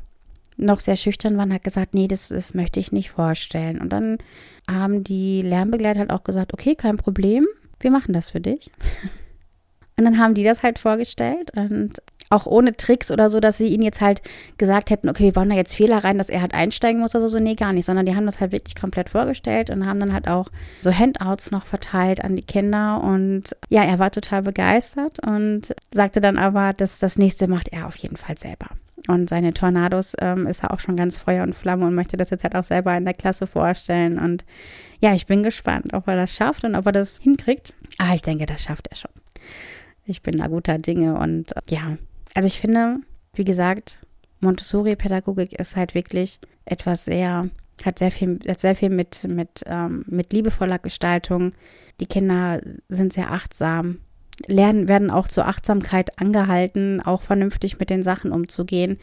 [0.61, 3.81] noch sehr schüchtern waren, hat gesagt, nee, das, das möchte ich nicht vorstellen.
[3.81, 4.17] Und dann
[4.69, 7.47] haben die Lernbegleiter halt auch gesagt, okay, kein Problem,
[7.79, 8.71] wir machen das für dich.
[9.97, 13.67] Und dann haben die das halt vorgestellt und auch ohne Tricks oder so, dass sie
[13.67, 14.21] ihnen jetzt halt
[14.57, 17.29] gesagt hätten, okay, wir bauen da jetzt Fehler rein, dass er halt einsteigen muss oder
[17.29, 17.39] so.
[17.39, 20.27] Nee, gar nicht, sondern die haben das halt wirklich komplett vorgestellt und haben dann halt
[20.27, 20.47] auch
[20.79, 23.03] so Handouts noch verteilt an die Kinder.
[23.03, 27.85] Und ja, er war total begeistert und sagte dann aber, dass das nächste macht er
[27.85, 28.69] auf jeden Fall selber.
[29.07, 32.29] Und seine Tornados ähm, ist er auch schon ganz Feuer und Flamme und möchte das
[32.29, 34.19] jetzt halt auch selber in der Klasse vorstellen.
[34.19, 34.43] Und
[34.99, 37.73] ja, ich bin gespannt, ob er das schafft und ob er das hinkriegt.
[37.97, 39.11] Aber ich denke, das schafft er schon.
[40.05, 41.97] Ich bin da guter Dinge und ja,
[42.33, 42.97] also ich finde,
[43.33, 43.97] wie gesagt,
[44.41, 47.49] Montessori-Pädagogik ist halt wirklich etwas sehr,
[47.83, 51.53] hat sehr viel, hat sehr viel mit, mit, ähm, mit liebevoller Gestaltung.
[51.99, 53.99] Die Kinder sind sehr achtsam,
[54.47, 58.97] lernen, werden auch zur Achtsamkeit angehalten, auch vernünftig mit den Sachen umzugehen.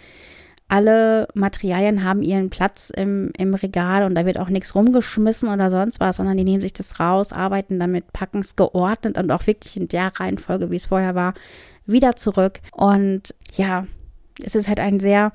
[0.70, 5.70] Alle Materialien haben ihren Platz im, im Regal und da wird auch nichts rumgeschmissen oder
[5.70, 9.46] sonst was, sondern die nehmen sich das raus, arbeiten damit, packen es geordnet und auch
[9.46, 11.32] wirklich in der Reihenfolge, wie es vorher war,
[11.86, 12.60] wieder zurück.
[12.72, 13.86] Und ja,
[14.44, 15.32] es ist halt ein sehr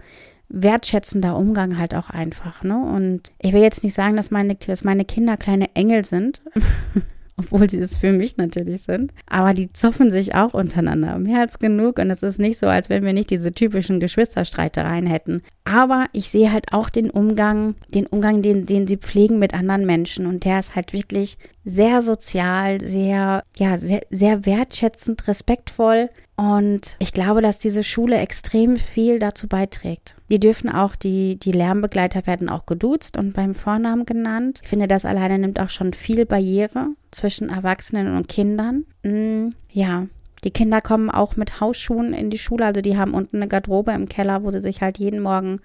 [0.50, 2.78] wertschätzender Umgang halt auch einfach, ne?
[2.78, 6.42] Und ich will jetzt nicht sagen, dass meine, dass meine Kinder kleine Engel sind.
[7.38, 9.12] obwohl sie es für mich natürlich sind.
[9.28, 12.90] Aber die zoffen sich auch untereinander mehr als genug und es ist nicht so, als
[12.90, 15.42] wenn wir nicht diese typischen Geschwisterstreitereien hätten.
[15.64, 19.86] Aber ich sehe halt auch den Umgang, den Umgang, den, den sie pflegen mit anderen
[19.86, 26.96] Menschen und der ist halt wirklich sehr sozial, sehr, ja, sehr, sehr wertschätzend, respektvoll und
[27.00, 30.16] ich glaube, dass diese Schule extrem viel dazu beiträgt.
[30.32, 34.60] Die dürfen auch, die, die Lernbegleiter werden auch geduzt und beim Vornamen genannt.
[34.64, 38.86] Ich finde, das alleine nimmt auch schon viel Barriere zwischen Erwachsenen und Kindern.
[39.04, 40.08] Mm, ja,
[40.44, 42.66] die Kinder kommen auch mit Hausschuhen in die Schule.
[42.66, 45.62] Also die haben unten eine Garderobe im Keller, wo sie sich halt jeden Morgen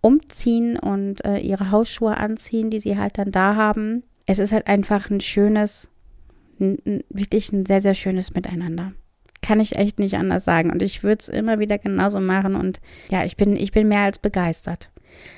[0.00, 4.04] umziehen und äh, ihre Hausschuhe anziehen, die sie halt dann da haben.
[4.26, 5.88] Es ist halt einfach ein schönes,
[6.58, 8.92] wirklich ein sehr, sehr schönes Miteinander
[9.46, 10.70] kann ich echt nicht anders sagen.
[10.70, 12.56] Und ich würde es immer wieder genauso machen.
[12.56, 14.90] Und ja, ich bin, ich bin mehr als begeistert.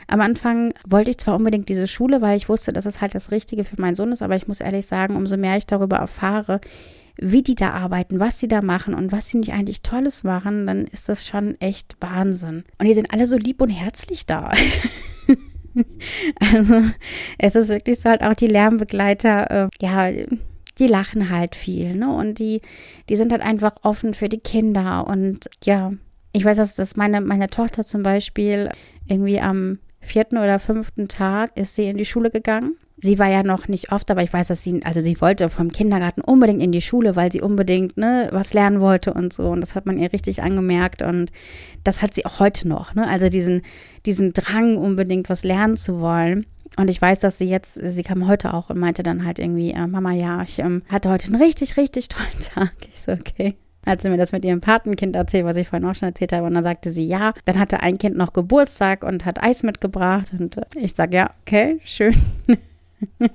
[0.07, 3.31] Am Anfang wollte ich zwar unbedingt diese Schule, weil ich wusste, dass es halt das
[3.31, 6.61] Richtige für meinen Sohn ist, aber ich muss ehrlich sagen, umso mehr ich darüber erfahre,
[7.21, 10.67] wie die da arbeiten, was sie da machen und was sie nicht eigentlich Tolles machen,
[10.67, 12.65] dann ist das schon echt Wahnsinn.
[12.79, 14.53] Und die sind alle so lieb und herzlich da.
[16.41, 16.83] also
[17.39, 20.11] es ist wirklich so halt auch die Lärmbegleiter, äh, ja,
[20.79, 22.13] die lachen halt viel, ne?
[22.15, 22.61] Und die,
[23.09, 25.07] die sind halt einfach offen für die Kinder.
[25.07, 25.93] Und ja,
[26.33, 28.71] ich weiß, dass, dass meine, meine Tochter zum Beispiel
[29.07, 32.77] irgendwie am vierten oder fünften Tag ist sie in die Schule gegangen.
[33.01, 35.71] Sie war ja noch nicht oft, aber ich weiß, dass sie, also sie wollte vom
[35.71, 39.51] Kindergarten unbedingt in die Schule, weil sie unbedingt, ne, was lernen wollte und so.
[39.51, 41.03] Und das hat man ihr richtig angemerkt.
[41.03, 41.31] Und
[41.85, 43.07] das hat sie auch heute noch, ne?
[43.07, 43.63] Also diesen,
[44.05, 46.47] diesen Drang, unbedingt was lernen zu wollen.
[46.77, 49.71] Und ich weiß, dass sie jetzt, sie kam heute auch und meinte dann halt irgendwie,
[49.71, 52.73] äh, Mama, ja, ich ähm, hatte heute einen richtig, richtig tollen Tag.
[52.93, 53.55] Ich so, okay.
[53.87, 56.47] Hat sie mir das mit ihrem Patenkind erzählt, was ich vorhin auch schon erzählt habe.
[56.47, 60.33] Und dann sagte sie, ja, dann hatte ein Kind noch Geburtstag und hat Eis mitgebracht.
[60.39, 62.15] Und äh, ich sage, ja, okay, schön.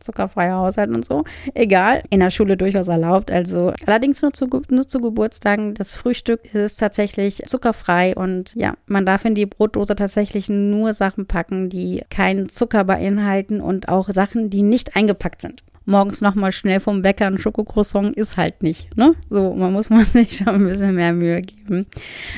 [0.00, 1.24] zuckerfreier Haushalt und so.
[1.54, 3.30] Egal, in der Schule durchaus erlaubt.
[3.30, 5.74] Also allerdings nur zu, nur zu Geburtstagen.
[5.74, 11.26] Das Frühstück ist tatsächlich zuckerfrei und ja, man darf in die Brotdose tatsächlich nur Sachen
[11.26, 16.80] packen, die keinen Zucker beinhalten und auch Sachen, die nicht eingepackt sind morgens nochmal schnell
[16.80, 19.14] vom Bäcker ein Schokocroissant ist halt nicht, ne?
[19.30, 21.86] So, man muss man sich schon ein bisschen mehr Mühe geben.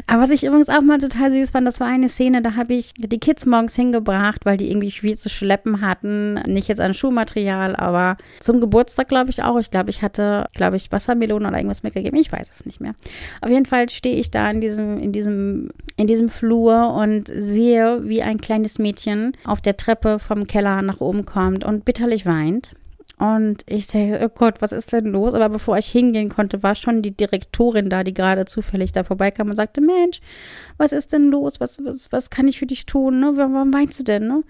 [0.07, 2.75] Aber was ich übrigens auch mal total süß fand, das war eine Szene, da habe
[2.75, 6.35] ich die Kids morgens hingebracht, weil die irgendwie viel zu schleppen hatten.
[6.47, 9.59] Nicht jetzt an Schulmaterial, aber zum Geburtstag glaube ich auch.
[9.59, 12.19] Ich glaube, ich hatte, glaube ich, Wassermelone oder irgendwas mitgegeben.
[12.19, 12.95] Ich weiß es nicht mehr.
[13.41, 18.03] Auf jeden Fall stehe ich da in diesem, in diesem, in diesem Flur und sehe,
[18.05, 22.75] wie ein kleines Mädchen auf der Treppe vom Keller nach oben kommt und bitterlich weint.
[23.21, 25.35] Und ich sage, oh Gott, was ist denn los?
[25.35, 29.51] Aber bevor ich hingehen konnte, war schon die Direktorin da, die gerade zufällig da vorbeikam
[29.51, 30.23] und sagte, Mensch,
[30.79, 31.61] was ist denn los?
[31.61, 33.21] Was, was, was kann ich für dich tun?
[33.21, 33.33] Ne?
[33.37, 34.27] Warum weinst du denn?
[34.27, 34.43] Ne?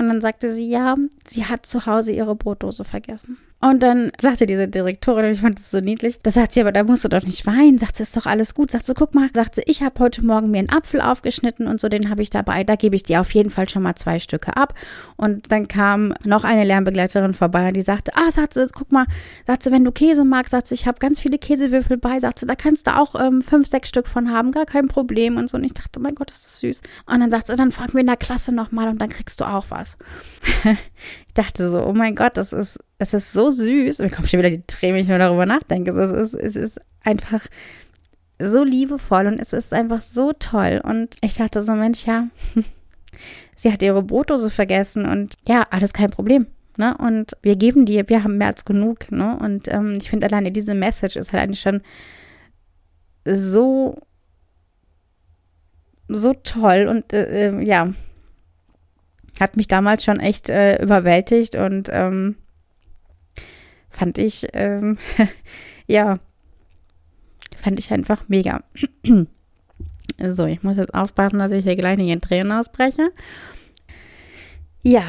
[0.00, 0.96] Und dann sagte sie, ja,
[1.28, 3.38] sie hat zu Hause ihre Brotdose vergessen.
[3.60, 6.84] Und dann sagte diese Direktorin, ich fand das so niedlich, da sagt sie, aber da
[6.84, 7.76] musst du doch nicht weinen.
[7.76, 8.70] Sagt sie, ist doch alles gut.
[8.70, 11.80] Sagt sie, guck mal, sagt sie, ich habe heute Morgen mir einen Apfel aufgeschnitten und
[11.80, 12.62] so, den habe ich dabei.
[12.62, 14.74] Da gebe ich dir auf jeden Fall schon mal zwei Stücke ab.
[15.16, 19.06] Und dann kam noch eine Lernbegleiterin vorbei und die sagte, ah, sagt sie, guck mal,
[19.44, 22.38] sagt sie, wenn du Käse magst, sagt sie, ich habe ganz viele Käsewürfel bei, sagt
[22.38, 25.48] sie, da kannst du auch ähm, fünf, sechs Stück von haben, gar kein Problem und
[25.48, 25.56] so.
[25.56, 26.80] Und ich dachte, mein Gott, ist das süß.
[27.06, 29.44] Und dann sagt sie, dann fragen wir in der Klasse nochmal und dann kriegst du
[29.44, 29.96] auch was.
[30.64, 34.00] ich dachte so, oh mein Gott, das ist, das ist so süß.
[34.00, 35.92] Mir kommt schon wieder die Tränen, wenn ich nur darüber nachdenke.
[35.92, 37.46] Es ist, es ist einfach
[38.40, 40.80] so liebevoll und es ist einfach so toll.
[40.82, 42.28] Und ich dachte so, Mensch, ja,
[43.56, 46.46] sie hat ihre Brotdose vergessen und ja, alles kein Problem.
[46.76, 46.96] Ne?
[46.98, 49.10] Und wir geben dir, wir haben mehr als genug.
[49.12, 49.38] Ne?
[49.38, 51.82] Und ähm, ich finde alleine diese Message ist halt eigentlich schon
[53.24, 54.00] so,
[56.08, 57.92] so toll und äh, äh, ja,
[59.40, 62.36] hat mich damals schon echt äh, überwältigt und ähm,
[63.98, 64.98] fand ich, ähm,
[65.86, 66.18] ja,
[67.56, 68.62] fand ich einfach mega.
[70.28, 73.10] so, ich muss jetzt aufpassen, dass ich hier gleich nicht in Tränen ausbreche.
[74.82, 75.02] Ja,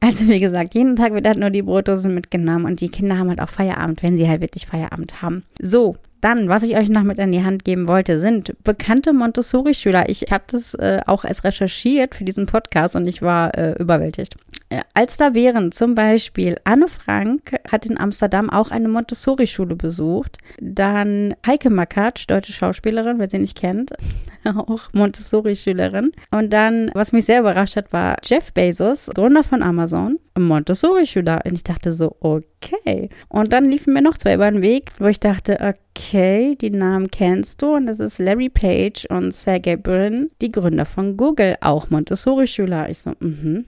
[0.00, 3.28] also wie gesagt, jeden Tag wird halt nur die Brotdose mitgenommen und die Kinder haben
[3.28, 5.44] halt auch Feierabend, wenn sie halt wirklich Feierabend haben.
[5.60, 10.08] So, dann, was ich euch noch mit an die Hand geben wollte, sind bekannte Montessori-Schüler.
[10.08, 14.36] Ich habe das äh, auch erst recherchiert für diesen Podcast und ich war äh, überwältigt.
[14.70, 20.38] Äh, als da wären zum Beispiel Anne Frank hat in Amsterdam auch eine Montessori-Schule besucht.
[20.60, 23.92] Dann Heike Makatsch, deutsche Schauspielerin, wer sie nicht kennt,
[24.44, 26.12] auch Montessori-Schülerin.
[26.30, 31.42] Und dann, was mich sehr überrascht hat, war Jeff Bezos, Gründer von Amazon, Montessori-Schüler.
[31.44, 33.08] Und ich dachte so, okay.
[33.28, 37.10] Und dann liefen mir noch zwei über den Weg, wo ich dachte, okay, die Namen
[37.10, 37.74] kennst du.
[37.74, 42.88] Und das ist Larry Page und Sergey Brin, die Gründer von Google, auch Montessori-Schüler.
[42.88, 43.66] Ich so, mhm.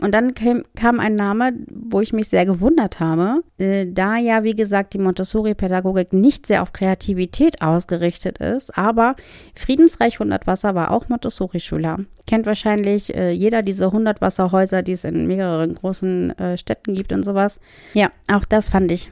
[0.00, 4.42] Und dann kam, kam, ein Name, wo ich mich sehr gewundert habe, äh, da ja,
[4.44, 9.16] wie gesagt, die Montessori-Pädagogik nicht sehr auf Kreativität ausgerichtet ist, aber
[9.54, 12.00] Friedensreich 100 Wasser war auch Montessori-Schüler.
[12.26, 17.12] Kennt wahrscheinlich äh, jeder diese 100 Wasserhäuser, die es in mehreren großen äh, Städten gibt
[17.12, 17.60] und sowas.
[17.92, 19.10] Ja, auch das fand ich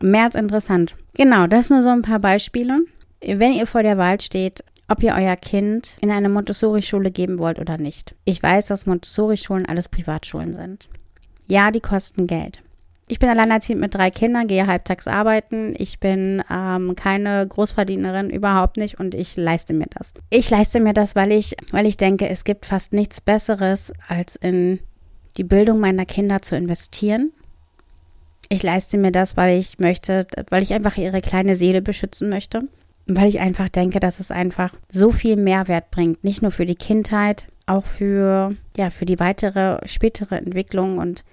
[0.00, 0.94] mehr als interessant.
[1.14, 2.80] Genau, das sind so ein paar Beispiele.
[3.20, 7.58] Wenn ihr vor der Wahl steht, ob ihr euer Kind in eine Montessori-Schule geben wollt
[7.58, 8.14] oder nicht.
[8.24, 10.88] Ich weiß, dass Montessori-Schulen alles Privatschulen sind.
[11.48, 12.62] Ja, die kosten Geld.
[13.06, 15.74] Ich bin alleinerziehend mit drei Kindern, gehe halbtags arbeiten.
[15.76, 20.14] Ich bin ähm, keine Großverdienerin, überhaupt nicht und ich leiste mir das.
[20.30, 24.36] Ich leiste mir das, weil ich, weil ich denke, es gibt fast nichts Besseres, als
[24.36, 24.80] in
[25.36, 27.32] die Bildung meiner Kinder zu investieren.
[28.48, 32.68] Ich leiste mir das, weil ich möchte, weil ich einfach ihre kleine Seele beschützen möchte
[33.06, 36.74] weil ich einfach denke, dass es einfach so viel Mehrwert bringt, nicht nur für die
[36.76, 41.24] Kindheit, auch für ja, für die weitere spätere Entwicklung und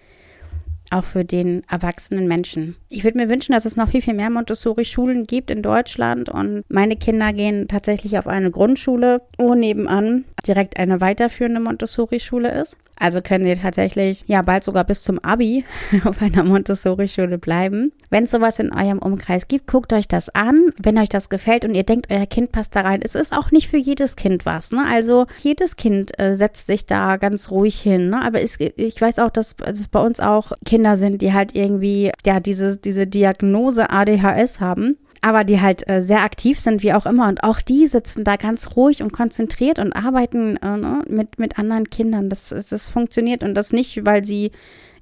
[0.92, 2.76] auch für den erwachsenen Menschen.
[2.90, 6.64] Ich würde mir wünschen, dass es noch viel, viel mehr Montessori-Schulen gibt in Deutschland und
[6.68, 12.78] meine Kinder gehen tatsächlich auf eine Grundschule, wo nebenan direkt eine weiterführende Montessori-Schule ist.
[13.02, 15.66] Also können Sie tatsächlich ja bald sogar bis zum Abi
[16.06, 17.92] auf einer Montessori-Schule bleiben.
[18.12, 20.72] Wenn es sowas in eurem Umkreis gibt, guckt euch das an.
[20.78, 23.50] Wenn euch das gefällt und ihr denkt, euer Kind passt da rein, es ist auch
[23.50, 24.72] nicht für jedes Kind was.
[24.72, 24.86] Ne?
[24.88, 28.10] Also jedes Kind äh, setzt sich da ganz ruhig hin.
[28.10, 28.24] Ne?
[28.24, 32.12] Aber es, ich weiß auch, dass es bei uns auch Kinder sind, die halt irgendwie
[32.24, 37.06] ja diese, diese Diagnose ADHS haben aber die halt äh, sehr aktiv sind, wie auch
[37.06, 37.28] immer.
[37.28, 41.60] Und auch die sitzen da ganz ruhig und konzentriert und arbeiten äh, ne, mit, mit
[41.60, 42.30] anderen Kindern.
[42.30, 44.52] Das, das funktioniert und das nicht, weil sie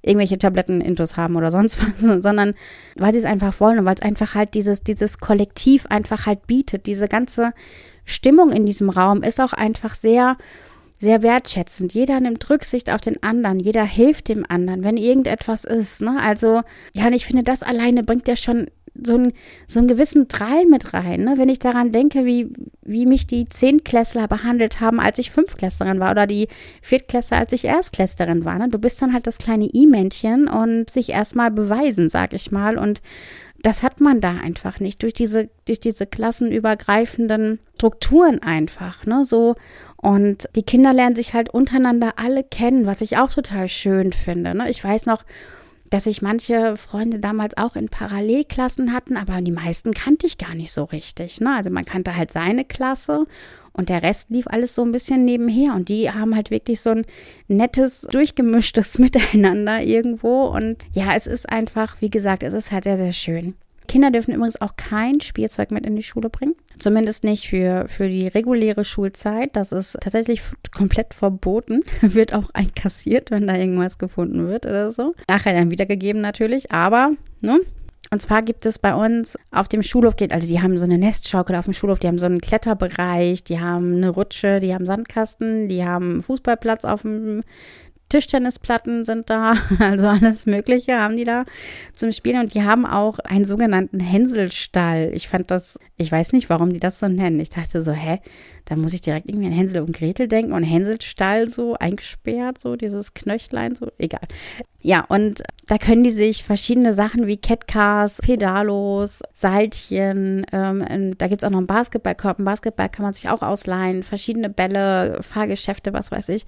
[0.01, 2.53] irgendwelche Tabletten intus haben oder sonst was, sondern
[2.95, 6.47] weil sie es einfach wollen und weil es einfach halt dieses, dieses Kollektiv einfach halt
[6.47, 6.85] bietet.
[6.85, 7.53] Diese ganze
[8.05, 10.37] Stimmung in diesem Raum ist auch einfach sehr,
[10.99, 11.93] sehr wertschätzend.
[11.93, 16.01] Jeder nimmt Rücksicht auf den anderen, jeder hilft dem anderen, wenn irgendetwas ist.
[16.01, 16.17] Ne?
[16.21, 16.61] Also,
[16.93, 18.67] ja, und ich finde, das alleine bringt ja schon
[19.05, 19.33] so, ein,
[19.67, 21.23] so einen gewissen Drall mit rein.
[21.23, 21.35] Ne?
[21.37, 22.49] Wenn ich daran denke, wie,
[22.81, 26.47] wie mich die Zehntklässler behandelt haben, als ich Fünftklässlerin war oder die
[26.81, 28.57] Viertklässler, als ich Erstklässlerin war.
[28.57, 28.69] Ne?
[28.69, 32.77] Du bist dann halt das kleine I-Männchen und sich erstmal beweisen, sag ich mal.
[32.77, 33.01] Und
[33.61, 39.55] das hat man da einfach nicht durch diese, durch diese klassenübergreifenden Strukturen einfach, ne, so.
[39.97, 44.55] Und die Kinder lernen sich halt untereinander alle kennen, was ich auch total schön finde,
[44.55, 44.69] ne.
[44.69, 45.23] Ich weiß noch,
[45.89, 50.55] dass ich manche Freunde damals auch in Parallelklassen hatten, aber die meisten kannte ich gar
[50.55, 51.41] nicht so richtig.
[51.41, 51.55] Ne?
[51.55, 53.25] Also man kannte halt seine Klasse
[53.73, 56.91] und der Rest lief alles so ein bisschen nebenher und die haben halt wirklich so
[56.91, 57.05] ein
[57.47, 62.97] nettes, durchgemischtes Miteinander irgendwo und ja, es ist einfach, wie gesagt, es ist halt sehr,
[62.97, 63.55] sehr schön.
[63.89, 66.55] Kinder dürfen übrigens auch kein Spielzeug mit in die Schule bringen.
[66.77, 69.55] Zumindest nicht für, für die reguläre Schulzeit.
[69.55, 71.83] Das ist tatsächlich komplett verboten.
[72.01, 75.15] wird auch einkassiert, wenn da irgendwas gefunden wird oder so.
[75.27, 76.71] Nachher dann wiedergegeben natürlich.
[76.71, 77.11] Aber,
[77.41, 77.59] ne?
[78.11, 80.97] Und zwar gibt es bei uns auf dem Schulhof geht, also die haben so eine
[80.97, 84.87] Nestschaukel auf dem Schulhof, die haben so einen Kletterbereich, die haben eine Rutsche, die haben
[84.87, 87.43] Sandkasten, die haben Fußballplatz auf dem
[88.09, 91.45] Tischtennisplatten sind da, also alles Mögliche haben die da
[91.93, 95.11] zum Spielen und die haben auch einen sogenannten Hänselstall.
[95.13, 97.39] Ich fand das, ich weiß nicht, warum die das so nennen.
[97.39, 98.19] Ich dachte so, hä,
[98.69, 102.75] Da muss ich direkt irgendwie an Hänsel und Gretel denken und Hänselstall so eingesperrt, so
[102.75, 104.21] dieses Knöchlein, so egal.
[104.81, 111.41] Ja, und da können die sich verschiedene Sachen wie Catcars, Pedalos, Seilchen, ähm, da gibt
[111.41, 112.37] es auch noch einen Basketballkorb.
[112.37, 116.45] Einen Basketball kann man sich auch ausleihen, verschiedene Bälle, Fahrgeschäfte, was weiß ich,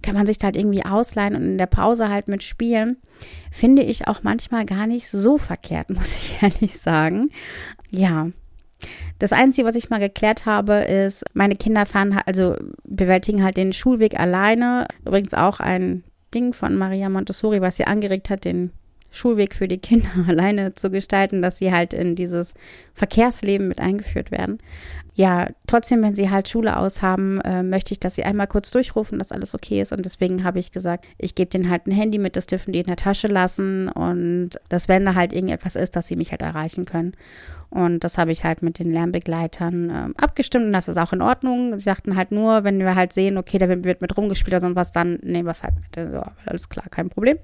[0.00, 2.98] kann man sich halt irgendwie ausleihen und in der Pause halt mitspielen.
[3.50, 7.30] Finde ich auch manchmal gar nicht so verkehrt, muss ich ehrlich sagen.
[7.90, 8.28] Ja,
[9.18, 13.72] das Einzige, was ich mal geklärt habe, ist, meine Kinder fahren, also bewältigen halt den
[13.72, 14.86] Schulweg alleine.
[15.04, 16.04] Übrigens auch ein
[16.34, 18.72] Ding von Maria Montessori, was sie angeregt hat, den
[19.14, 22.54] Schulweg für die Kinder alleine zu gestalten, dass sie halt in dieses
[22.94, 24.58] Verkehrsleben mit eingeführt werden.
[25.16, 29.18] Ja, trotzdem, wenn sie halt Schule aushaben, äh, möchte ich, dass sie einmal kurz durchrufen,
[29.18, 29.92] dass alles okay ist.
[29.92, 32.80] Und deswegen habe ich gesagt, ich gebe denen halt ein Handy mit, das dürfen die
[32.80, 33.88] in der Tasche lassen.
[33.88, 37.12] Und dass, wenn da halt irgendetwas ist, dass sie mich halt erreichen können.
[37.70, 41.22] Und das habe ich halt mit den Lernbegleitern äh, abgestimmt und das ist auch in
[41.22, 41.74] Ordnung.
[41.74, 44.76] Sie sagten halt nur, wenn wir halt sehen, okay, da wird mit rumgespielt oder sonst
[44.76, 45.96] was, dann nehmen wir es halt mit.
[45.96, 47.38] Also, alles klar, kein Problem.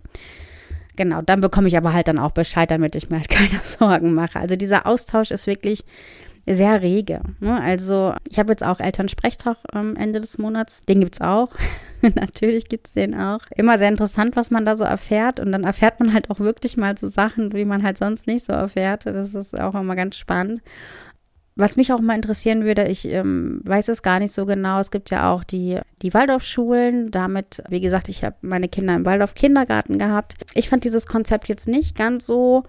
[0.97, 4.15] Genau, dann bekomme ich aber halt dann auch Bescheid, damit ich mir halt keine Sorgen
[4.15, 4.39] mache.
[4.39, 5.85] Also dieser Austausch ist wirklich
[6.47, 7.21] sehr rege.
[7.41, 7.61] Ne?
[7.61, 10.85] Also ich habe jetzt auch Elternsprechtag am Ende des Monats.
[10.85, 11.51] Den gibt es auch.
[12.03, 13.41] Natürlich gibt es den auch.
[13.57, 15.39] Immer sehr interessant, was man da so erfährt.
[15.39, 18.45] Und dann erfährt man halt auch wirklich mal so Sachen, die man halt sonst nicht
[18.45, 19.07] so erfährt.
[19.07, 20.61] Das ist auch immer ganz spannend.
[21.61, 24.81] Was mich auch mal interessieren würde, ich ähm, weiß es gar nicht so genau.
[24.81, 27.11] Es gibt ja auch die, die Waldorfschulen.
[27.11, 30.37] Damit, wie gesagt, ich habe meine Kinder im Waldorf Kindergarten gehabt.
[30.55, 32.65] Ich fand dieses Konzept jetzt nicht ganz so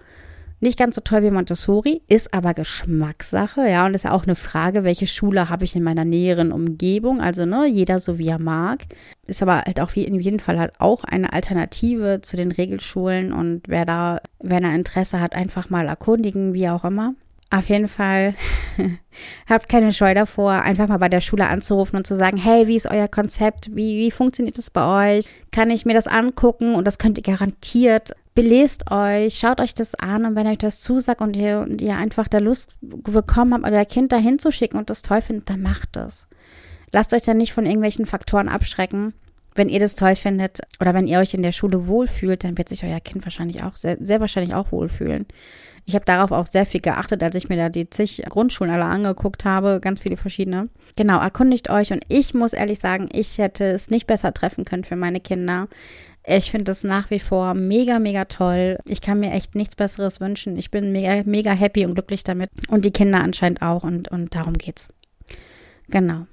[0.60, 4.36] nicht ganz so toll wie Montessori, ist aber Geschmackssache, ja, und ist ja auch eine
[4.36, 8.38] Frage, welche Schule habe ich in meiner näheren Umgebung, also ne, jeder so wie er
[8.38, 8.82] mag.
[9.26, 13.32] Ist aber halt auch wie in jedem Fall halt auch eine Alternative zu den Regelschulen
[13.32, 17.14] und wer da, wenn er Interesse hat, einfach mal erkundigen, wie auch immer.
[17.52, 18.34] Auf jeden Fall
[19.46, 22.76] habt keine Scheu davor, einfach mal bei der Schule anzurufen und zu sagen, hey, wie
[22.76, 23.68] ist euer Konzept?
[23.76, 25.26] Wie, wie funktioniert das bei euch?
[25.50, 26.74] Kann ich mir das angucken?
[26.74, 28.12] Und das könnt ihr garantiert.
[28.34, 31.94] Belest euch, schaut euch das an und wenn euch das zusagt und ihr, und ihr
[31.94, 35.60] einfach der Lust bekommen habt, euer Kind dahin zu schicken und das toll findet, dann
[35.60, 36.28] macht das.
[36.90, 39.12] Lasst euch dann nicht von irgendwelchen Faktoren abschrecken.
[39.54, 42.70] Wenn ihr das toll findet oder wenn ihr euch in der Schule wohlfühlt, dann wird
[42.70, 45.26] sich euer Kind wahrscheinlich auch sehr, sehr wahrscheinlich auch wohlfühlen.
[45.84, 48.84] Ich habe darauf auch sehr viel geachtet, als ich mir da die zig Grundschulen alle
[48.84, 50.68] angeguckt habe, ganz viele verschiedene.
[50.96, 54.84] Genau, erkundigt euch und ich muss ehrlich sagen, ich hätte es nicht besser treffen können
[54.84, 55.68] für meine Kinder.
[56.24, 58.78] Ich finde das nach wie vor mega, mega toll.
[58.84, 60.56] Ich kann mir echt nichts Besseres wünschen.
[60.56, 62.50] Ich bin mega, mega happy und glücklich damit.
[62.68, 63.82] Und die Kinder anscheinend auch.
[63.82, 64.88] Und, und darum geht's.
[65.88, 66.26] Genau.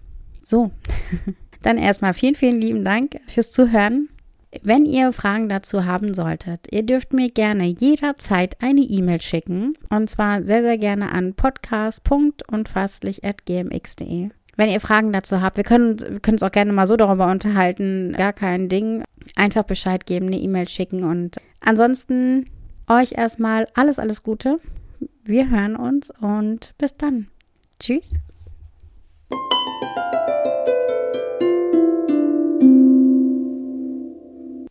[0.44, 0.72] So.
[1.64, 4.10] Dann erstmal vielen, vielen lieben Dank fürs Zuhören.
[4.64, 9.78] Wenn ihr Fragen dazu haben solltet, ihr dürft mir gerne jederzeit eine E-Mail schicken.
[9.90, 14.30] Und zwar sehr, sehr gerne an podcast.unfastlich.gmx.de.
[14.58, 17.32] Wenn ihr Fragen dazu habt, wir können, wir können uns auch gerne mal so darüber
[17.32, 18.14] unterhalten.
[18.18, 19.04] Gar kein Ding.
[19.36, 21.04] Einfach Bescheid geben, eine E-Mail schicken.
[21.04, 22.46] Und ansonsten
[22.90, 24.60] euch erstmal alles, alles Gute.
[25.24, 27.28] Wir hören uns und bis dann.
[27.80, 28.20] Tschüss.